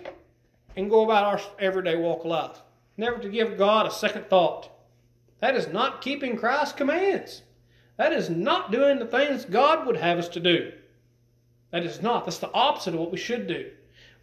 and 0.75 0.90
go 0.90 1.04
about 1.04 1.25
our 1.25 1.42
everyday 1.60 1.96
walk 1.96 2.20
of 2.20 2.25
life. 2.28 2.62
Never 2.98 3.20
to 3.20 3.30
give 3.30 3.58
God 3.58 3.86
a 3.86 3.92
second 3.92 4.30
thought. 4.30 4.70
That 5.40 5.56
is 5.56 5.68
not 5.68 6.02
keeping 6.02 6.38
Christ's 6.38 6.74
commands. 6.74 7.42
That 7.98 8.14
is 8.14 8.30
not 8.30 8.72
doing 8.72 9.00
the 9.00 9.06
things 9.06 9.46
God 9.46 9.86
would 9.86 9.98
have 9.98 10.18
us 10.18 10.30
to 10.30 10.40
do. 10.40 10.72
That 11.72 11.84
is 11.84 12.02
not. 12.02 12.25
That's 12.25 12.40
the 12.40 12.52
opposite 12.54 12.94
of 12.94 13.00
what 13.00 13.12
we 13.12 13.18
should 13.18 13.48
do. 13.48 13.72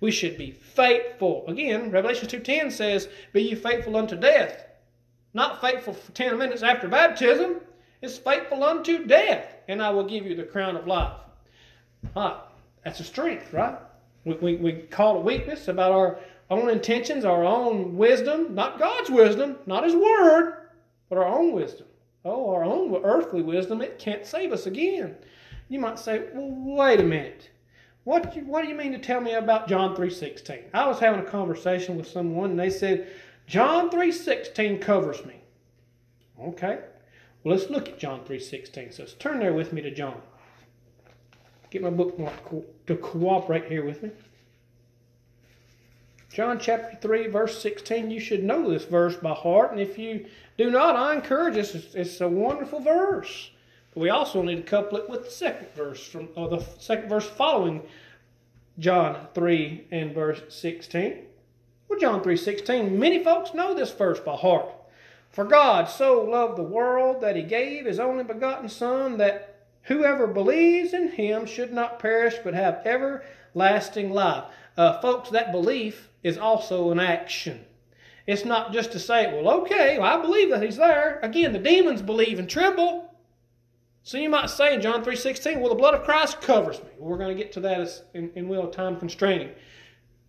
We 0.00 0.10
should 0.10 0.36
be 0.36 0.50
faithful. 0.50 1.44
Again, 1.46 1.90
Revelation 1.90 2.28
2.10 2.28 2.72
says, 2.72 3.08
Be 3.32 3.42
ye 3.42 3.54
faithful 3.54 3.96
unto 3.96 4.16
death. 4.16 4.66
Not 5.34 5.60
faithful 5.60 5.94
for 5.94 6.12
10 6.12 6.38
minutes 6.38 6.62
after 6.62 6.88
baptism. 6.88 7.60
It's 8.00 8.18
faithful 8.18 8.64
unto 8.64 9.06
death, 9.06 9.46
and 9.68 9.80
I 9.80 9.90
will 9.90 10.04
give 10.04 10.26
you 10.26 10.34
the 10.34 10.42
crown 10.42 10.76
of 10.76 10.86
life. 10.86 11.16
Right. 12.16 12.36
That's 12.84 13.00
a 13.00 13.04
strength, 13.04 13.52
right? 13.52 13.78
We, 14.24 14.34
we, 14.34 14.56
we 14.56 14.72
call 14.72 15.16
it 15.16 15.20
a 15.20 15.22
weakness 15.22 15.68
about 15.68 15.92
our 15.92 16.18
own 16.52 16.70
intentions, 16.70 17.24
our 17.24 17.44
own 17.44 17.96
wisdom, 17.96 18.54
not 18.54 18.78
God's 18.78 19.10
wisdom, 19.10 19.56
not 19.66 19.84
His 19.84 19.94
Word, 19.94 20.68
but 21.08 21.18
our 21.18 21.26
own 21.26 21.52
wisdom. 21.52 21.86
Oh, 22.24 22.50
our 22.50 22.64
own 22.64 22.94
earthly 23.04 23.42
wisdom, 23.42 23.82
it 23.82 23.98
can't 23.98 24.24
save 24.24 24.52
us 24.52 24.66
again. 24.66 25.16
You 25.68 25.80
might 25.80 25.98
say, 25.98 26.24
well, 26.32 26.50
wait 26.76 27.00
a 27.00 27.04
minute. 27.04 27.50
What, 28.04 28.36
what 28.44 28.62
do 28.62 28.68
you 28.68 28.74
mean 28.74 28.92
to 28.92 28.98
tell 28.98 29.20
me 29.20 29.34
about 29.34 29.68
John 29.68 29.96
3.16? 29.96 30.64
I 30.74 30.86
was 30.86 30.98
having 30.98 31.20
a 31.20 31.30
conversation 31.30 31.96
with 31.96 32.08
someone 32.08 32.50
and 32.50 32.58
they 32.58 32.70
said, 32.70 33.08
John 33.46 33.90
3.16 33.90 34.80
covers 34.80 35.24
me. 35.24 35.40
Okay. 36.40 36.80
Well, 37.42 37.56
let's 37.56 37.70
look 37.70 37.88
at 37.88 37.98
John 37.98 38.20
3.16. 38.20 38.94
So 38.94 39.02
let's 39.02 39.14
turn 39.14 39.40
there 39.40 39.52
with 39.52 39.72
me 39.72 39.82
to 39.82 39.90
John. 39.90 40.20
Get 41.70 41.82
my 41.82 41.90
bookmark 41.90 42.32
to 42.86 42.96
cooperate 42.96 43.66
here 43.66 43.84
with 43.84 44.02
me. 44.02 44.10
John 46.32 46.58
chapter 46.58 46.96
3, 46.96 47.26
verse 47.26 47.60
16. 47.60 48.10
You 48.10 48.18
should 48.18 48.42
know 48.42 48.70
this 48.70 48.86
verse 48.86 49.16
by 49.16 49.34
heart, 49.34 49.70
and 49.70 49.78
if 49.78 49.98
you 49.98 50.24
do 50.56 50.70
not, 50.70 50.96
I 50.96 51.14
encourage 51.14 51.58
us. 51.58 51.74
It's, 51.74 51.94
it's 51.94 52.20
a 52.22 52.28
wonderful 52.28 52.80
verse. 52.80 53.50
But 53.92 54.00
we 54.00 54.08
also 54.08 54.40
need 54.40 54.56
to 54.56 54.62
couple 54.62 54.96
it 54.96 55.10
with 55.10 55.26
the 55.26 55.30
second 55.30 55.68
verse 55.74 56.06
from 56.06 56.30
or 56.34 56.48
the 56.48 56.64
second 56.78 57.10
verse 57.10 57.26
following 57.26 57.82
John 58.78 59.26
3 59.34 59.88
and 59.90 60.14
verse 60.14 60.40
16. 60.48 61.18
Well, 61.88 61.98
John 61.98 62.22
3:16, 62.22 62.92
many 62.92 63.22
folks 63.22 63.52
know 63.52 63.74
this 63.74 63.92
verse 63.92 64.18
by 64.18 64.34
heart. 64.34 64.70
For 65.28 65.44
God 65.44 65.90
so 65.90 66.22
loved 66.22 66.56
the 66.56 66.62
world 66.62 67.20
that 67.20 67.36
he 67.36 67.42
gave 67.42 67.84
his 67.84 68.00
only 68.00 68.24
begotten 68.24 68.70
Son, 68.70 69.18
that 69.18 69.66
whoever 69.82 70.26
believes 70.26 70.94
in 70.94 71.08
him 71.08 71.44
should 71.44 71.74
not 71.74 71.98
perish 71.98 72.36
but 72.42 72.54
have 72.54 72.86
everlasting 72.86 74.10
life. 74.10 74.44
Uh, 74.78 74.98
folks, 75.02 75.28
that 75.28 75.52
belief 75.52 76.08
is 76.22 76.38
also 76.38 76.90
an 76.90 77.00
action. 77.00 77.64
It's 78.26 78.44
not 78.44 78.72
just 78.72 78.92
to 78.92 78.98
say, 78.98 79.32
well, 79.32 79.62
okay, 79.62 79.98
well, 79.98 80.18
I 80.18 80.22
believe 80.22 80.50
that 80.50 80.62
he's 80.62 80.76
there. 80.76 81.18
Again, 81.22 81.52
the 81.52 81.58
demons 81.58 82.02
believe 82.02 82.38
and 82.38 82.48
tremble. 82.48 83.12
So 84.04 84.18
you 84.18 84.28
might 84.28 84.50
say 84.50 84.74
in 84.74 84.80
John 84.80 85.04
3.16, 85.04 85.60
well, 85.60 85.68
the 85.68 85.74
blood 85.74 85.94
of 85.94 86.04
Christ 86.04 86.40
covers 86.40 86.78
me. 86.78 86.88
Well, 86.98 87.10
we're 87.10 87.18
going 87.18 87.36
to 87.36 87.42
get 87.42 87.52
to 87.52 87.60
that 87.60 87.80
as 87.80 88.02
in, 88.14 88.30
in 88.34 88.48
will 88.48 88.68
time 88.68 88.98
constraining. 88.98 89.50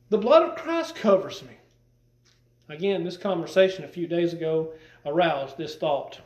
The 0.10 0.18
blood 0.18 0.44
of 0.44 0.56
Christ 0.56 0.96
covers 0.96 1.44
me. 1.44 1.58
Again, 2.70 3.04
this 3.04 3.18
conversation 3.18 3.84
a 3.84 3.88
few 3.90 4.08
days 4.08 4.34
ago 4.34 4.74
aroused 5.06 5.58
this 5.58 5.76
thought. 5.76 6.22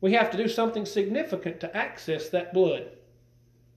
We 0.00 0.12
have 0.12 0.30
to 0.30 0.36
do 0.36 0.48
something 0.48 0.86
significant 0.86 1.60
to 1.60 1.76
access 1.76 2.28
that 2.30 2.52
blood. 2.52 2.88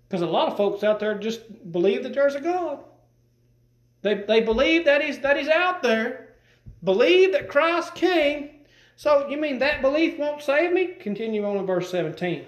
Because 0.07 0.21
a 0.21 0.27
lot 0.27 0.49
of 0.49 0.57
folks 0.57 0.83
out 0.83 0.99
there 0.99 1.17
just 1.17 1.71
believe 1.71 2.03
that 2.03 2.13
there's 2.13 2.35
a 2.35 2.41
God. 2.41 2.79
They, 4.07 4.13
they 4.13 4.39
believe 4.39 4.85
that 4.85 5.01
he's, 5.01 5.19
that 5.19 5.35
he's 5.35 5.49
out 5.49 5.83
there, 5.83 6.29
believe 6.81 7.33
that 7.33 7.49
Christ 7.49 7.93
came. 7.93 8.51
So 8.95 9.27
you 9.27 9.35
mean 9.35 9.59
that 9.59 9.81
belief 9.81 10.17
won't 10.17 10.41
save 10.41 10.71
me? 10.71 10.93
Continue 10.93 11.43
on 11.43 11.57
in 11.57 11.65
verse 11.65 11.91
17. 11.91 12.45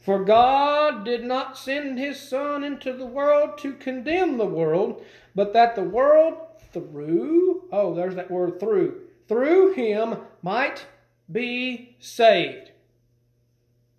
For 0.00 0.22
God 0.22 1.06
did 1.06 1.24
not 1.24 1.56
send 1.56 1.98
his 1.98 2.20
Son 2.20 2.62
into 2.62 2.92
the 2.92 3.06
world 3.06 3.56
to 3.58 3.72
condemn 3.72 4.36
the 4.36 4.44
world, 4.44 5.02
but 5.34 5.54
that 5.54 5.76
the 5.76 5.82
world 5.82 6.34
through, 6.70 7.68
oh, 7.72 7.94
there's 7.94 8.16
that 8.16 8.30
word 8.30 8.60
through, 8.60 9.00
through 9.28 9.72
him 9.72 10.18
might 10.42 10.84
be 11.30 11.96
saved. 12.00 12.70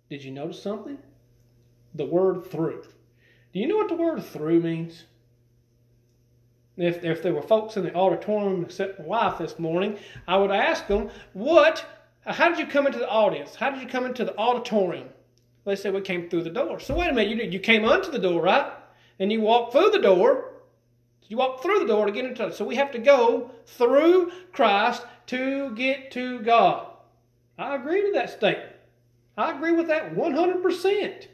Did 0.08 0.22
you 0.22 0.30
notice 0.30 0.62
something? 0.62 0.98
The 1.92 2.06
word 2.06 2.46
through. 2.46 2.84
Do 3.52 3.58
you 3.58 3.66
know 3.66 3.78
what 3.78 3.88
the 3.88 3.96
word 3.96 4.22
through 4.22 4.60
means? 4.60 5.06
If, 6.76 7.04
if 7.04 7.22
there 7.22 7.34
were 7.34 7.42
folks 7.42 7.76
in 7.76 7.84
the 7.84 7.94
auditorium 7.94 8.64
except 8.64 8.98
my 8.98 9.06
wife 9.06 9.38
this 9.38 9.58
morning, 9.58 9.98
I 10.26 10.36
would 10.36 10.50
ask 10.50 10.86
them, 10.88 11.10
what, 11.32 11.84
how 12.26 12.48
did 12.48 12.58
you 12.58 12.66
come 12.66 12.86
into 12.86 12.98
the 12.98 13.08
audience? 13.08 13.54
How 13.54 13.70
did 13.70 13.80
you 13.80 13.86
come 13.86 14.06
into 14.06 14.24
the 14.24 14.36
auditorium? 14.36 15.08
They 15.64 15.76
said, 15.76 15.94
we 15.94 16.00
came 16.00 16.28
through 16.28 16.42
the 16.42 16.50
door. 16.50 16.80
So 16.80 16.96
wait 16.96 17.10
a 17.10 17.14
minute, 17.14 17.36
you, 17.36 17.50
you 17.50 17.60
came 17.60 17.84
onto 17.84 18.10
the 18.10 18.18
door, 18.18 18.42
right? 18.42 18.72
And 19.18 19.30
you 19.30 19.40
walked 19.40 19.72
through 19.72 19.90
the 19.90 20.00
door. 20.00 20.50
You 21.28 21.36
walk 21.36 21.62
through 21.62 21.78
the 21.78 21.86
door 21.86 22.06
to 22.06 22.12
get 22.12 22.24
into 22.24 22.46
it. 22.46 22.54
So 22.54 22.64
we 22.64 22.76
have 22.76 22.90
to 22.92 22.98
go 22.98 23.50
through 23.66 24.32
Christ 24.52 25.06
to 25.28 25.74
get 25.74 26.10
to 26.12 26.40
God. 26.40 26.88
I 27.56 27.76
agree 27.76 28.02
with 28.02 28.14
that 28.14 28.30
statement. 28.30 28.72
I 29.36 29.52
agree 29.52 29.72
with 29.72 29.86
that 29.88 30.14
100%. 30.14 31.26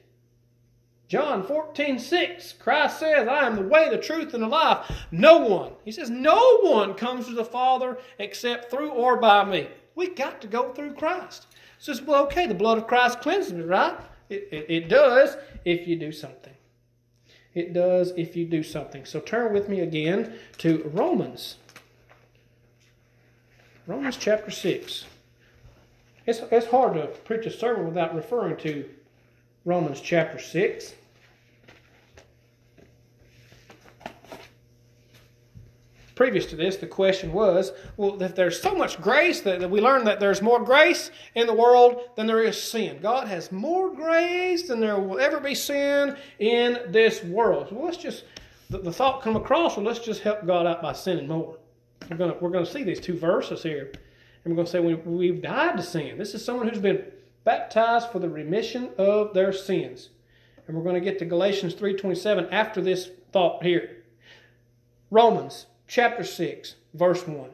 John 1.11 1.43
14, 1.43 1.99
6, 1.99 2.53
Christ 2.61 3.01
says, 3.01 3.27
I 3.27 3.45
am 3.45 3.57
the 3.57 3.63
way, 3.63 3.91
the 3.91 3.99
truth, 3.99 4.33
and 4.33 4.45
the 4.45 4.47
life. 4.47 4.89
No 5.11 5.39
one, 5.39 5.73
he 5.85 5.91
says, 5.91 6.09
no 6.09 6.61
one 6.61 6.95
comes 6.95 7.27
to 7.27 7.35
the 7.35 7.45
Father 7.45 7.99
except 8.21 8.71
through 8.71 8.91
or 8.91 9.17
by 9.17 9.45
me. 9.45 9.67
We 9.97 10.11
got 10.11 10.41
to 10.41 10.47
go 10.47 10.73
through 10.73 10.95
Christ. 10.95 11.49
Says, 11.81 12.01
well, 12.01 12.23
okay, 12.27 12.47
the 12.47 12.55
blood 12.55 12.79
of 12.79 12.87
Christ 12.87 13.23
cleanses 13.23 13.53
me, 13.53 13.65
right? 13.65 13.97
It, 14.29 14.49
it, 14.53 14.67
it 14.69 14.89
does 14.89 15.37
if 15.65 15.89
you 15.89 15.97
do 15.97 16.13
something. 16.13 16.55
It 17.55 17.73
does 17.73 18.13
if 18.17 18.37
you 18.37 18.47
do 18.47 18.63
something. 18.63 19.05
So 19.05 19.19
turn 19.19 19.53
with 19.53 19.69
me 19.69 19.81
again 19.81 20.39
to 20.59 20.89
Romans. 20.95 21.57
Romans 23.89 24.17
chapter 24.17 24.53
6. 24.53 25.07
It's, 26.25 26.41
it's 26.53 26.69
hard 26.69 26.95
to 26.95 27.09
preach 27.25 27.47
a 27.47 27.51
sermon 27.51 27.87
without 27.87 28.15
referring 28.15 28.59
to 28.59 28.89
Romans 29.65 30.01
chapter 30.01 30.39
6. 30.39 30.95
Previous 36.21 36.45
to 36.45 36.55
this, 36.55 36.77
the 36.77 36.87
question 36.87 37.33
was, 37.33 37.73
well, 37.97 38.23
if 38.23 38.35
there's 38.35 38.61
so 38.61 38.75
much 38.75 39.01
grace 39.01 39.41
that, 39.41 39.59
that 39.59 39.71
we 39.71 39.81
learn 39.81 40.05
that 40.05 40.21
there's 40.21 40.43
more 40.43 40.63
grace 40.63 41.11
in 41.35 41.47
the 41.47 41.55
world 41.55 42.11
than 42.15 42.27
there 42.27 42.43
is 42.43 42.63
sin. 42.63 42.99
God 43.01 43.27
has 43.27 43.51
more 43.51 43.91
grace 43.95 44.69
than 44.69 44.81
there 44.81 44.99
will 45.01 45.19
ever 45.19 45.41
be 45.41 45.55
sin 45.55 46.15
in 46.39 46.79
this 46.89 47.25
world. 47.25 47.71
So 47.71 47.77
let's 47.77 47.97
just, 47.97 48.25
the, 48.69 48.77
the 48.81 48.93
thought 48.93 49.23
come 49.23 49.35
across, 49.35 49.79
well, 49.79 49.87
let's 49.87 49.99
just 49.99 50.21
help 50.21 50.47
God 50.47 50.67
out 50.67 50.83
by 50.83 50.93
sinning 50.93 51.27
more. 51.27 51.57
We're 52.11 52.19
going 52.19 52.35
we're 52.39 52.53
to 52.53 52.67
see 52.67 52.83
these 52.83 53.01
two 53.01 53.17
verses 53.17 53.63
here. 53.63 53.91
And 54.45 54.53
we're 54.53 54.57
going 54.57 54.67
to 54.67 54.73
say 54.73 54.81
we, 54.81 54.97
we've 54.97 55.41
died 55.41 55.79
to 55.79 55.83
sin. 55.83 56.19
This 56.19 56.35
is 56.35 56.45
someone 56.45 56.69
who's 56.69 56.81
been 56.81 57.03
baptized 57.45 58.11
for 58.11 58.19
the 58.19 58.29
remission 58.29 58.91
of 58.99 59.33
their 59.33 59.55
sins. 59.55 60.11
And 60.69 60.77
we're 60.77 60.85
going 60.85 60.97
to 60.97 61.01
get 61.01 61.19
to 61.21 61.25
Galatians 61.25 61.75
3.27 61.77 62.53
after 62.53 62.83
this 62.83 63.09
thought 63.33 63.63
here. 63.63 64.05
Romans 65.11 65.65
chapter 65.91 66.23
6, 66.23 66.77
verse 66.95 67.27
1. 67.27 67.51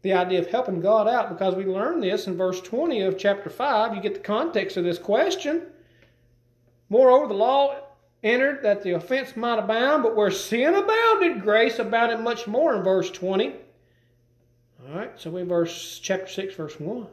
The 0.00 0.14
idea 0.14 0.40
of 0.40 0.46
helping 0.48 0.80
God 0.80 1.06
out, 1.06 1.28
because 1.28 1.54
we 1.54 1.66
learn 1.66 2.00
this 2.00 2.26
in 2.26 2.36
verse 2.36 2.60
20 2.62 3.02
of 3.02 3.18
chapter 3.18 3.50
5. 3.50 3.94
You 3.94 4.00
get 4.00 4.14
the 4.14 4.20
context 4.20 4.78
of 4.78 4.84
this 4.84 4.98
question. 4.98 5.62
Moreover, 6.88 7.28
the 7.28 7.34
law 7.34 7.76
entered 8.22 8.62
that 8.62 8.82
the 8.82 8.92
offense 8.92 9.36
might 9.36 9.58
abound, 9.58 10.02
but 10.02 10.16
where 10.16 10.30
sin 10.30 10.74
abounded, 10.74 11.42
grace 11.42 11.78
abounded 11.78 12.20
much 12.20 12.46
more 12.46 12.74
in 12.74 12.82
verse 12.82 13.10
20. 13.10 13.54
All 14.88 14.98
right, 14.98 15.12
so 15.16 15.30
we 15.30 15.42
verse 15.42 16.00
chapter 16.02 16.28
6, 16.28 16.54
verse 16.54 16.80
1. 16.80 17.06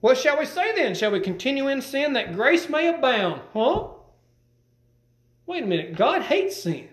What 0.00 0.16
shall 0.16 0.38
we 0.38 0.46
say 0.46 0.74
then? 0.74 0.94
Shall 0.94 1.10
we 1.10 1.20
continue 1.20 1.68
in 1.68 1.82
sin 1.82 2.14
that 2.14 2.34
grace 2.34 2.70
may 2.70 2.88
abound? 2.88 3.42
Huh? 3.52 3.88
Wait 5.46 5.64
a 5.64 5.66
minute. 5.66 5.96
God 5.96 6.22
hates 6.22 6.62
sin. 6.62 6.88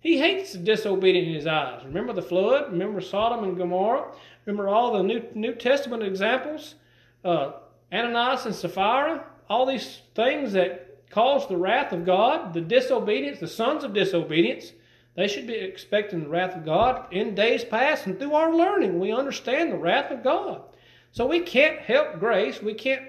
He 0.00 0.18
hates 0.18 0.52
the 0.52 0.58
disobedient 0.58 1.28
in 1.28 1.34
his 1.34 1.46
eyes. 1.46 1.82
Remember 1.84 2.12
the 2.12 2.22
flood? 2.22 2.70
Remember 2.70 3.00
Sodom 3.00 3.44
and 3.44 3.56
Gomorrah? 3.56 4.12
Remember 4.44 4.68
all 4.68 4.92
the 4.92 5.02
New, 5.02 5.22
New 5.34 5.54
Testament 5.54 6.02
examples? 6.02 6.76
Uh, 7.24 7.52
Ananias 7.92 8.46
and 8.46 8.54
Sapphira? 8.54 9.24
All 9.48 9.66
these 9.66 10.02
things 10.14 10.52
that 10.52 11.10
caused 11.10 11.48
the 11.48 11.56
wrath 11.56 11.92
of 11.92 12.04
God, 12.04 12.54
the 12.54 12.60
disobedience, 12.60 13.40
the 13.40 13.48
sons 13.48 13.82
of 13.82 13.92
disobedience. 13.92 14.72
They 15.16 15.26
should 15.26 15.46
be 15.46 15.54
expecting 15.54 16.20
the 16.20 16.28
wrath 16.28 16.54
of 16.54 16.64
God 16.64 17.12
in 17.12 17.34
days 17.34 17.64
past, 17.64 18.06
and 18.06 18.18
through 18.18 18.34
our 18.34 18.54
learning, 18.54 19.00
we 19.00 19.12
understand 19.12 19.72
the 19.72 19.78
wrath 19.78 20.12
of 20.12 20.22
God. 20.22 20.62
So 21.10 21.26
we 21.26 21.40
can't 21.40 21.80
help 21.80 22.20
grace. 22.20 22.62
We 22.62 22.74
can't 22.74 23.07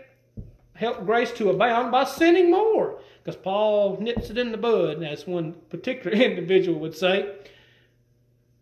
help 0.79 1.05
grace 1.05 1.31
to 1.33 1.50
abound 1.50 1.91
by 1.91 2.05
sinning 2.05 2.50
more. 2.50 3.00
Because 3.21 3.36
Paul 3.36 3.98
nips 4.00 4.29
it 4.29 4.38
in 4.38 4.51
the 4.51 4.57
bud, 4.57 5.03
as 5.03 5.27
one 5.27 5.53
particular 5.69 6.15
individual 6.15 6.79
would 6.79 6.95
say. 6.95 7.36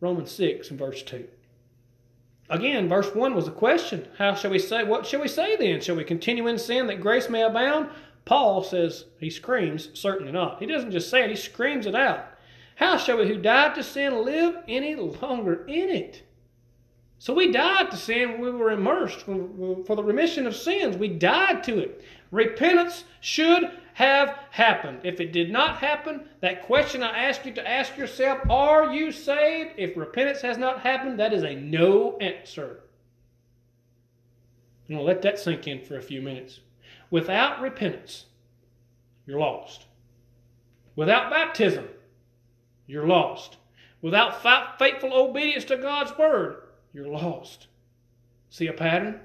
Romans 0.02 0.32
6 0.32 0.72
and 0.72 0.80
verse 0.80 1.04
2. 1.04 1.28
Again, 2.50 2.90
verse 2.90 3.14
1 3.14 3.36
was 3.36 3.48
a 3.48 3.52
question. 3.52 4.08
How 4.18 4.34
shall 4.34 4.52
we 4.52 4.60
say? 4.60 4.84
What 4.84 5.06
shall 5.06 5.22
we 5.22 5.28
say 5.28 5.58
then? 5.58 5.80
Shall 5.80 5.96
we 5.96 6.04
continue 6.04 6.48
in 6.48 6.58
sin 6.58 6.88
that 6.88 7.02
grace 7.02 7.30
may 7.30 7.44
abound? 7.44 7.90
Paul 8.26 8.64
says, 8.64 9.06
he 9.20 9.30
screams, 9.30 9.90
certainly 9.94 10.32
not. 10.32 10.60
He 10.60 10.66
doesn't 10.66 10.92
just 10.92 11.10
say 11.10 11.24
it, 11.24 11.30
he 11.30 11.36
screams 11.36 11.86
it 11.86 11.96
out. 11.96 12.26
How 12.76 12.98
shall 12.98 13.18
we 13.18 13.28
who 13.28 13.38
died 13.38 13.76
to 13.76 13.84
sin 13.84 14.26
live 14.26 14.56
any 14.68 14.96
longer 14.96 15.66
in 15.68 15.90
it? 15.90 16.24
So 17.20 17.34
we 17.34 17.52
died 17.52 17.90
to 17.92 17.98
sin 17.98 18.34
when 18.34 18.42
we 18.42 18.52
were 18.52 18.72
immersed 18.72 19.22
for 19.22 19.96
the 19.96 20.04
remission 20.04 20.46
of 20.46 20.56
sins. 20.56 20.98
We 20.98 21.08
died 21.08 21.64
to 21.64 21.80
it. 21.80 22.04
Repentance 22.32 23.06
should 23.22 23.72
have 23.94 24.38
happened. 24.52 25.00
If 25.04 25.20
it 25.20 25.34
did 25.34 25.52
not 25.52 25.78
happen, 25.78 26.26
that 26.42 26.68
question 26.68 27.02
I 27.02 27.26
ask 27.26 27.44
you 27.46 27.54
to 27.54 27.68
ask 27.68 27.98
yourself 27.98 28.48
are 28.50 28.94
you 28.94 29.12
saved? 29.12 29.72
If 29.78 29.98
repentance 29.98 30.42
has 30.42 30.60
not 30.60 30.82
happened, 30.82 31.20
that 31.20 31.34
is 31.34 31.44
a 31.44 31.56
no 31.56 32.18
answer. 32.18 32.82
I'm 34.88 34.96
going 34.96 35.06
to 35.06 35.08
let 35.08 35.24
that 35.24 35.40
sink 35.40 35.68
in 35.68 35.84
for 35.84 35.98
a 35.98 36.02
few 36.02 36.22
minutes. 36.22 36.60
Without 37.10 37.60
repentance, 37.62 38.26
you're 39.26 39.40
lost. 39.40 39.86
Without 40.96 41.32
baptism, 41.32 41.88
you're 42.86 43.08
lost. 43.08 43.58
Without 44.02 44.42
faithful 44.78 45.14
obedience 45.14 45.66
to 45.66 45.78
God's 45.78 46.16
word, 46.18 46.58
you're 46.98 47.08
lost. 47.08 47.68
See 48.50 48.66
a 48.68 48.74
pattern? 48.74 49.20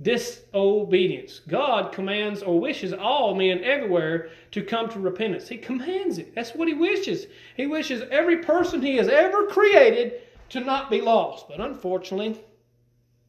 Disobedience. 0.00 1.42
God 1.46 1.92
commands 1.92 2.42
or 2.42 2.58
wishes 2.58 2.94
all 2.94 3.34
men 3.34 3.62
everywhere 3.62 4.30
to 4.52 4.62
come 4.62 4.88
to 4.88 4.98
repentance. 4.98 5.46
He 5.46 5.58
commands 5.58 6.16
it. 6.16 6.34
That's 6.34 6.54
what 6.54 6.68
He 6.68 6.74
wishes. 6.74 7.26
He 7.54 7.66
wishes 7.66 8.02
every 8.10 8.38
person 8.38 8.80
He 8.80 8.96
has 8.96 9.08
ever 9.08 9.46
created 9.46 10.22
to 10.48 10.60
not 10.60 10.90
be 10.90 11.02
lost. 11.02 11.48
But 11.48 11.60
unfortunately, 11.60 12.42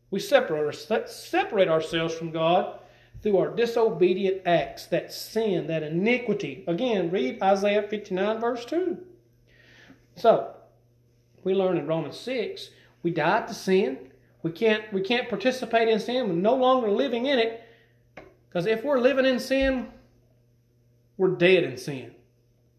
we 0.09 0.21
separate, 0.21 1.09
separate 1.09 1.67
ourselves 1.67 2.15
from 2.15 2.31
God 2.31 2.79
through 3.21 3.37
our 3.37 3.49
disobedient 3.49 4.43
acts, 4.45 4.85
that 4.87 5.11
sin, 5.11 5.67
that 5.67 5.83
iniquity. 5.83 6.63
Again, 6.67 7.11
read 7.11 7.43
Isaiah 7.43 7.83
59, 7.83 8.39
verse 8.39 8.63
2. 8.63 8.97
So, 10.15 10.55
we 11.43 11.53
learn 11.53 11.77
in 11.77 11.85
Romans 11.85 12.17
6, 12.17 12.69
we 13.03 13.11
died 13.11 13.47
to 13.49 13.53
sin. 13.53 13.97
We 14.41 14.51
can't, 14.51 14.91
we 14.91 15.01
can't 15.01 15.29
participate 15.29 15.87
in 15.89 15.99
sin. 15.99 16.27
We're 16.27 16.35
no 16.35 16.55
longer 16.55 16.89
living 16.89 17.27
in 17.27 17.37
it. 17.37 17.61
Because 18.47 18.65
if 18.65 18.83
we're 18.83 18.99
living 18.99 19.25
in 19.25 19.39
sin, 19.39 19.87
we're 21.17 21.35
dead 21.35 21.63
in 21.63 21.77
sin. 21.77 22.15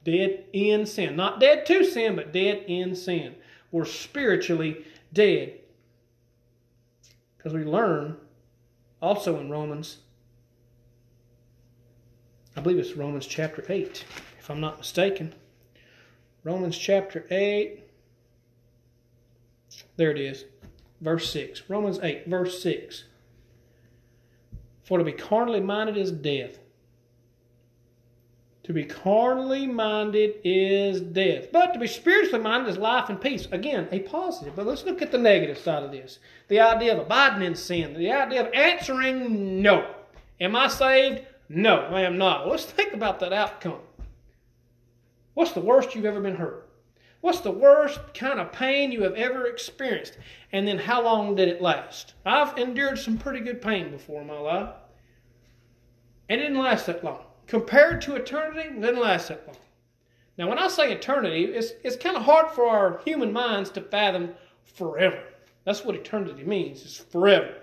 Dead 0.05 0.45
in 0.53 0.87
sin. 0.87 1.17
Not 1.17 1.41
dead 1.41 1.65
to 1.67 1.85
sin, 1.85 2.17
but 2.17 2.33
dead 2.33 2.65
in 2.67 2.97
sin. 2.97 3.35
We're 3.71 3.85
spiritually 3.85 4.85
dead. 5.13 5.61
Because 7.37 7.53
we 7.53 7.65
learn 7.65 8.17
also 9.01 9.39
in 9.39 9.51
Romans, 9.51 9.99
I 12.57 12.61
believe 12.61 12.79
it's 12.79 12.97
Romans 12.97 13.27
chapter 13.27 13.65
8, 13.69 14.05
if 14.39 14.51
I'm 14.51 14.61
not 14.61 14.79
mistaken. 14.79 15.35
Romans 16.45 16.77
chapter 16.79 17.27
8. 17.31 17.84
There 19.97 20.11
it 20.11 20.19
is. 20.19 20.45
Verse 21.01 21.31
6. 21.31 21.63
Romans 21.69 21.99
8, 22.03 22.27
verse 22.27 22.63
6. 22.63 23.05
For 24.85 24.99
to 24.99 25.05
be 25.05 25.13
carnally 25.13 25.61
minded 25.61 25.97
is 25.97 26.11
death. 26.11 26.59
To 28.65 28.73
be 28.73 28.85
carnally 28.85 29.67
minded 29.67 30.37
is 30.43 31.01
death. 31.01 31.49
But 31.53 31.75
to 31.75 31.79
be 31.79 31.87
spiritually 31.87 32.43
minded 32.43 32.71
is 32.71 32.79
life 32.79 33.11
and 33.11 33.21
peace. 33.21 33.47
Again, 33.53 33.89
a 33.93 34.01
positive. 34.01 34.57
But 34.57 34.67
let's 34.67 34.85
look 34.85 35.03
at 35.03 35.13
the 35.13 35.19
negative 35.19 35.59
side 35.59 35.83
of 35.83 35.93
this. 35.93 36.19
The 36.49 36.61
idea 36.61 36.95
of 36.95 37.01
abiding 37.01 37.47
in 37.47 37.55
sin. 37.55 37.93
The 37.93 38.11
idea 38.11 38.47
of 38.47 38.53
answering 38.55 39.61
no. 39.61 39.95
Am 40.41 40.57
I 40.57 40.69
saved? 40.69 41.27
No, 41.51 41.81
I 41.81 42.03
am 42.03 42.17
not. 42.17 42.49
Let's 42.49 42.65
think 42.65 42.95
about 42.95 43.21
that 43.21 43.35
outcome. 43.35 43.81
What's 45.35 45.53
the 45.53 45.61
worst 45.61 45.95
you've 45.95 46.07
ever 46.07 46.21
been 46.21 46.37
hurt? 46.37 46.64
What's 47.25 47.41
the 47.41 47.51
worst 47.51 48.13
kind 48.13 48.39
of 48.39 48.53
pain 48.53 48.93
you 48.93 49.03
have 49.05 49.15
ever 49.15 49.47
experienced? 49.47 50.19
And 50.53 50.69
then 50.69 50.77
how 50.77 51.03
long 51.03 51.35
did 51.35 51.49
it 51.49 51.63
last? 51.63 52.13
I've 52.27 52.59
endured 52.59 52.99
some 52.99 53.17
pretty 53.17 53.41
good 53.41 53.63
pain 53.63 53.91
before 53.91 54.21
in 54.21 54.27
my 54.27 54.39
life. 54.39 54.75
And 56.29 56.39
it 56.39 56.45
didn't 56.45 56.59
last 56.59 56.85
that 56.85 57.03
long. 57.03 57.21
Compared 57.47 58.03
to 58.03 58.17
eternity, 58.17 58.69
it 58.69 58.79
didn't 58.79 59.01
last 59.01 59.29
that 59.29 59.47
long. 59.47 59.57
Now, 60.37 60.51
when 60.51 60.59
I 60.59 60.69
say 60.69 60.93
eternity, 60.93 61.45
it's, 61.45 61.73
it's 61.83 61.97
kind 61.97 62.15
of 62.15 62.25
hard 62.25 62.51
for 62.51 62.67
our 62.67 63.01
human 63.07 63.33
minds 63.33 63.71
to 63.71 63.81
fathom 63.81 64.35
forever. 64.63 65.23
That's 65.65 65.83
what 65.83 65.97
eternity 65.97 66.45
means, 66.45 66.83
it's 66.83 66.99
forever. 66.99 67.55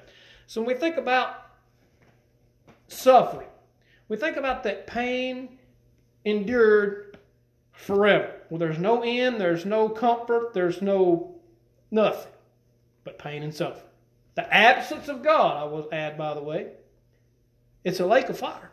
So 0.48 0.62
when 0.62 0.70
we 0.70 0.74
think 0.74 0.98
about 0.98 1.52
suffering, 2.88 3.50
we 4.10 4.18
think 4.18 4.38
about 4.38 4.64
that 4.64 4.88
pain 4.88 5.60
endured 6.26 7.20
forever. 7.74 8.41
Well, 8.52 8.60
there's 8.60 8.80
no 8.80 9.02
end, 9.02 9.40
there's 9.40 9.66
no 9.66 9.88
comfort, 9.88 10.54
there's 10.54 10.82
no 10.82 11.36
nothing 11.90 12.34
but 13.06 13.18
pain 13.18 13.44
and 13.44 13.56
suffering. 13.56 13.88
The 14.36 14.54
absence 14.54 15.08
of 15.08 15.24
God, 15.24 15.56
I 15.56 15.64
will 15.64 15.88
add, 15.94 16.18
by 16.18 16.34
the 16.34 16.44
way, 16.44 16.74
it's 17.86 18.02
a 18.02 18.06
lake 18.06 18.28
of 18.28 18.38
fire. 18.38 18.72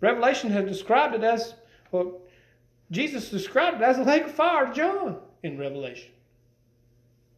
Revelation 0.00 0.52
has 0.52 0.64
described 0.64 1.16
it 1.16 1.24
as, 1.24 1.54
well, 1.90 2.20
Jesus 2.92 3.30
described 3.30 3.78
it 3.78 3.82
as 3.82 3.98
a 3.98 4.04
lake 4.04 4.26
of 4.26 4.30
fire 4.30 4.66
to 4.66 4.72
John 4.72 5.18
in 5.42 5.58
Revelation. 5.58 6.12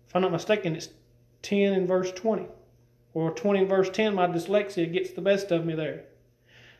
If 0.09 0.15
I'm 0.15 0.21
not 0.21 0.33
mistaken, 0.33 0.77
it's 0.77 0.91
10 1.41 1.73
in 1.73 1.87
verse 1.87 2.13
20. 2.13 2.49
Or 3.15 3.31
20 3.31 3.61
in 3.61 3.67
verse 3.67 3.89
10, 3.89 4.15
my 4.15 4.27
dyslexia 4.27 4.93
gets 4.93 5.13
the 5.13 5.23
best 5.23 5.51
of 5.53 5.65
me 5.65 5.75
there. 5.75 6.05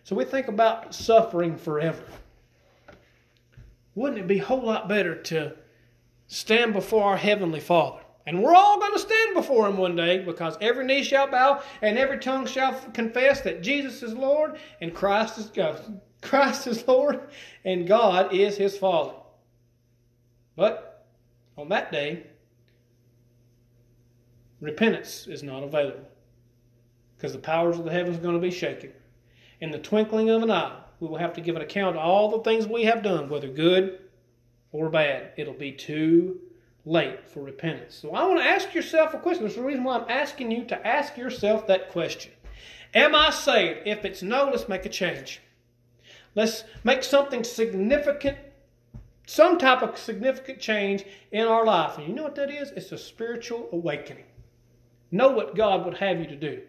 So 0.05 0.15
we 0.15 0.27
think 0.27 0.49
about 0.49 0.95
suffering 0.95 1.57
forever 1.57 2.05
wouldn't 3.95 4.21
it 4.21 4.27
be 4.27 4.39
a 4.39 4.45
whole 4.45 4.63
lot 4.63 4.89
better 4.89 5.15
to 5.15 5.55
stand 6.27 6.73
before 6.73 7.05
our 7.05 7.17
Heavenly 7.17 7.61
Father? 7.61 8.01
And 8.27 8.43
we're 8.43 8.55
all 8.55 8.79
going 8.79 8.93
to 8.93 8.99
stand 8.99 9.35
before 9.35 9.67
Him 9.67 9.77
one 9.77 9.97
day 9.97 10.19
because 10.19 10.57
every 10.61 10.85
knee 10.85 11.03
shall 11.03 11.27
bow 11.27 11.63
and 11.81 11.99
every 11.99 12.19
tongue 12.19 12.47
shall 12.47 12.75
confess 12.93 13.41
that 13.43 13.63
Jesus 13.63 14.03
is 14.03 14.15
Lord 14.15 14.59
and 14.81 14.95
Christ 14.95 15.39
is 15.39 15.47
God. 15.47 16.01
Christ 16.23 16.67
is 16.69 16.87
Lord 16.87 17.21
and 17.65 17.87
God 17.87 18.33
is 18.33 18.57
His 18.57 18.79
Father. 18.79 19.15
But 20.55 21.07
on 21.59 21.69
that 21.71 21.91
day, 21.91 22.27
repentance 24.61 25.27
is 25.27 25.43
not 25.43 25.65
available 25.65 26.09
because 27.17 27.33
the 27.33 27.39
powers 27.39 27.79
of 27.79 27.85
the 27.85 27.91
heavens 27.91 28.19
are 28.19 28.23
going 28.23 28.35
to 28.35 28.41
be 28.41 28.51
shaken. 28.51 28.93
In 29.61 29.71
the 29.71 29.79
twinkling 29.79 30.31
of 30.31 30.43
an 30.43 30.51
eye, 30.51 30.82
we 31.03 31.09
will 31.09 31.19
have 31.19 31.33
to 31.33 31.41
give 31.41 31.57
an 31.57 31.63
account 31.63 31.97
of 31.97 32.03
all 32.03 32.31
the 32.31 32.45
things 32.45 32.65
we 32.65 32.85
have 32.85 33.03
done, 33.03 33.29
whether 33.29 33.49
good 33.49 33.99
or 34.71 34.89
bad. 34.89 35.33
It'll 35.37 35.53
be 35.53 35.73
too 35.73 36.39
late 36.85 37.29
for 37.29 37.43
repentance. 37.43 37.97
So 37.97 38.13
I 38.13 38.25
want 38.25 38.39
to 38.39 38.47
ask 38.47 38.73
yourself 38.73 39.13
a 39.13 39.19
question. 39.19 39.43
That's 39.43 39.57
the 39.57 39.65
reason 39.65 39.83
why 39.83 39.99
I'm 39.99 40.09
asking 40.09 40.53
you 40.53 40.65
to 40.67 40.87
ask 40.87 41.17
yourself 41.17 41.67
that 41.67 41.91
question. 41.91 42.31
Am 42.95 43.17
I 43.17 43.31
saved? 43.31 43.81
If 43.85 44.05
it's 44.05 44.23
no, 44.23 44.45
let's 44.45 44.69
make 44.69 44.87
a 44.87 44.89
change. 44.89 45.41
Let's 46.37 46.63
make 46.85 47.03
something 47.03 47.43
significant, 47.43 48.39
some 49.27 49.59
type 49.59 49.83
of 49.83 49.99
significant 49.99 50.61
change 50.61 51.05
in 51.33 51.49
our 51.49 51.67
life. 51.67 51.99
And 51.99 52.07
you 52.07 52.15
know 52.15 52.23
what 52.23 52.37
that 52.37 52.49
is? 52.49 52.71
It's 52.71 52.93
a 52.93 52.99
spiritual 52.99 53.69
awakening. 53.73 54.27
Know 55.11 55.31
what 55.31 55.57
God 55.57 55.85
would 55.85 55.99
have 55.99 56.21
you 56.21 56.27
to 56.27 56.37
do. 56.37 56.63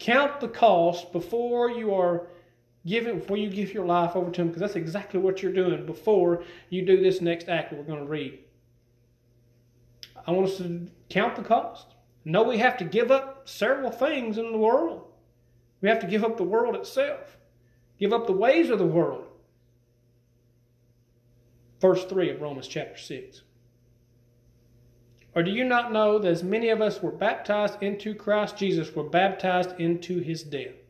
Count 0.00 0.40
the 0.40 0.48
cost 0.48 1.12
before 1.12 1.70
you 1.70 1.94
are 1.94 2.26
Give 2.86 3.08
it 3.08 3.18
before 3.20 3.36
you 3.36 3.50
give 3.50 3.74
your 3.74 3.84
life 3.84 4.14
over 4.14 4.30
to 4.30 4.40
Him, 4.40 4.48
because 4.48 4.60
that's 4.60 4.76
exactly 4.76 5.18
what 5.18 5.42
you're 5.42 5.52
doing 5.52 5.84
before 5.84 6.44
you 6.70 6.86
do 6.86 7.02
this 7.02 7.20
next 7.20 7.48
act 7.48 7.72
we're 7.72 7.82
going 7.82 7.98
to 7.98 8.10
read. 8.10 8.38
I 10.26 10.30
want 10.30 10.48
us 10.48 10.58
to 10.58 10.86
count 11.08 11.36
the 11.36 11.42
cost, 11.42 11.94
No, 12.24 12.42
we 12.42 12.58
have 12.58 12.76
to 12.78 12.84
give 12.84 13.10
up 13.10 13.48
several 13.48 13.90
things 13.90 14.38
in 14.38 14.52
the 14.52 14.58
world. 14.58 15.02
We 15.80 15.88
have 15.88 16.00
to 16.00 16.06
give 16.06 16.24
up 16.24 16.36
the 16.36 16.44
world 16.44 16.74
itself, 16.74 17.36
give 17.98 18.12
up 18.12 18.26
the 18.26 18.32
ways 18.32 18.70
of 18.70 18.78
the 18.78 18.86
world. 18.86 19.26
Verse 21.80 22.04
3 22.04 22.30
of 22.30 22.40
Romans 22.40 22.68
chapter 22.68 22.96
6. 22.96 23.42
Or 25.34 25.42
do 25.42 25.50
you 25.50 25.64
not 25.64 25.92
know 25.92 26.18
that 26.18 26.32
as 26.32 26.42
many 26.42 26.70
of 26.70 26.80
us 26.80 27.02
were 27.02 27.12
baptized 27.12 27.82
into 27.82 28.14
Christ 28.14 28.56
Jesus 28.56 28.94
were 28.94 29.04
baptized 29.04 29.78
into 29.78 30.20
his 30.20 30.42
death? 30.42 30.85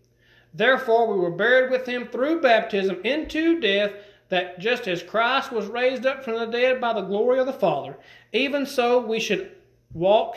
Therefore, 0.55 1.13
we 1.13 1.19
were 1.19 1.31
buried 1.31 1.71
with 1.71 1.87
him 1.87 2.07
through 2.07 2.41
baptism 2.41 3.01
into 3.05 3.61
death, 3.61 3.93
that 4.29 4.59
just 4.59 4.89
as 4.89 5.03
Christ 5.03 5.53
was 5.53 5.67
raised 5.67 6.05
up 6.05 6.25
from 6.25 6.35
the 6.35 6.47
dead 6.47 6.81
by 6.81 6.93
the 6.93 7.03
glory 7.03 7.39
of 7.39 7.47
the 7.47 7.53
Father, 7.53 7.97
even 8.33 8.67
so 8.67 8.99
we 8.99 9.21
should 9.21 9.53
walk 9.93 10.37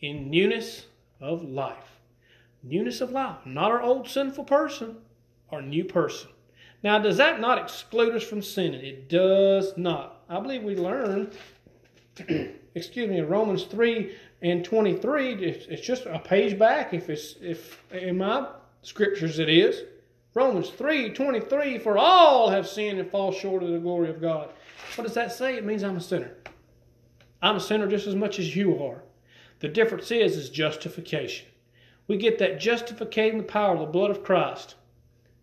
in 0.00 0.30
newness 0.30 0.86
of 1.20 1.42
life. 1.42 2.00
Newness 2.62 3.00
of 3.00 3.10
life, 3.10 3.44
not 3.44 3.70
our 3.70 3.82
old 3.82 4.08
sinful 4.08 4.44
person, 4.44 4.96
our 5.50 5.60
new 5.60 5.84
person. 5.84 6.30
Now, 6.82 6.98
does 6.98 7.16
that 7.18 7.40
not 7.40 7.58
exclude 7.58 8.14
us 8.14 8.22
from 8.22 8.42
sinning? 8.42 8.84
It 8.84 9.08
does 9.08 9.76
not. 9.76 10.22
I 10.28 10.40
believe 10.40 10.62
we 10.62 10.76
learn, 10.76 11.30
excuse 12.74 13.08
me, 13.08 13.18
in 13.18 13.28
Romans 13.28 13.64
3 13.64 14.14
and 14.42 14.64
23, 14.64 15.34
it's 15.34 15.86
just 15.86 16.06
a 16.06 16.18
page 16.18 16.58
back 16.58 16.92
if 16.94 17.08
it's 17.08 17.36
if 17.40 17.82
in 17.92 18.18
my 18.18 18.48
scriptures 18.82 19.38
it 19.38 19.48
is. 19.48 19.82
Romans 20.34 20.70
3 20.70 21.10
23, 21.10 21.78
for 21.78 21.98
all 21.98 22.50
have 22.50 22.66
sinned 22.66 22.98
and 22.98 23.10
fall 23.10 23.32
short 23.32 23.62
of 23.62 23.70
the 23.70 23.78
glory 23.78 24.10
of 24.10 24.20
God. 24.20 24.50
What 24.96 25.04
does 25.04 25.14
that 25.14 25.32
say? 25.32 25.56
It 25.56 25.64
means 25.64 25.82
I'm 25.82 25.96
a 25.96 26.00
sinner. 26.00 26.36
I'm 27.40 27.56
a 27.56 27.60
sinner 27.60 27.88
just 27.88 28.06
as 28.06 28.14
much 28.14 28.38
as 28.38 28.54
you 28.54 28.82
are. 28.82 29.02
The 29.60 29.68
difference 29.68 30.10
is, 30.10 30.36
is 30.36 30.50
justification. 30.50 31.48
We 32.08 32.16
get 32.16 32.38
that 32.38 32.60
justificating 32.60 33.44
power 33.44 33.74
of 33.74 33.80
the 33.80 33.86
blood 33.86 34.10
of 34.10 34.24
Christ. 34.24 34.74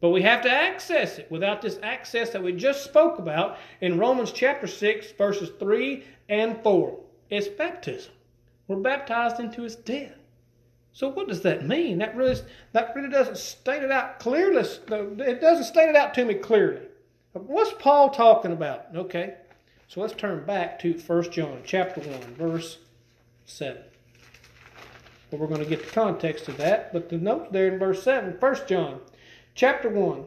But 0.01 0.09
we 0.09 0.21
have 0.21 0.41
to 0.43 0.51
access 0.51 1.17
it. 1.17 1.29
Without 1.29 1.61
this 1.61 1.79
access 1.83 2.29
that 2.29 2.43
we 2.43 2.53
just 2.53 2.83
spoke 2.83 3.19
about 3.19 3.57
in 3.81 3.99
Romans 3.99 4.31
chapter 4.31 4.67
6, 4.67 5.11
verses 5.13 5.51
3 5.59 6.03
and 6.29 6.61
4, 6.63 6.99
it's 7.29 7.47
baptism. 7.47 8.13
We're 8.67 8.77
baptized 8.77 9.39
into 9.39 9.63
his 9.63 9.75
death. 9.75 10.18
So 10.93 11.09
what 11.09 11.27
does 11.27 11.41
that 11.41 11.65
mean? 11.65 11.99
That 11.99 12.15
really, 12.15 12.39
that 12.73 12.93
really 12.95 13.09
doesn't 13.09 13.37
state 13.37 13.83
it 13.83 13.91
out 13.91 14.19
clearly. 14.19 14.61
It 14.61 15.41
doesn't 15.41 15.65
state 15.65 15.89
it 15.89 15.95
out 15.95 16.13
to 16.15 16.25
me 16.25 16.33
clearly. 16.35 16.81
What's 17.33 17.73
Paul 17.79 18.09
talking 18.09 18.51
about? 18.51 18.87
Okay, 18.95 19.35
so 19.87 20.01
let's 20.01 20.13
turn 20.13 20.45
back 20.45 20.79
to 20.79 20.93
1 20.93 21.31
John 21.31 21.61
chapter 21.63 22.01
1, 22.01 22.35
verse 22.35 22.79
7. 23.45 23.81
Well, 25.31 25.41
we're 25.41 25.47
going 25.47 25.63
to 25.63 25.69
get 25.69 25.85
the 25.85 25.91
context 25.91 26.47
of 26.47 26.57
that, 26.57 26.91
but 26.91 27.09
the 27.09 27.17
note 27.17 27.53
there 27.53 27.71
in 27.71 27.79
verse 27.79 28.03
7, 28.03 28.37
1 28.39 28.55
John 28.67 28.99
chapter 29.53 29.89
1, 29.89 30.25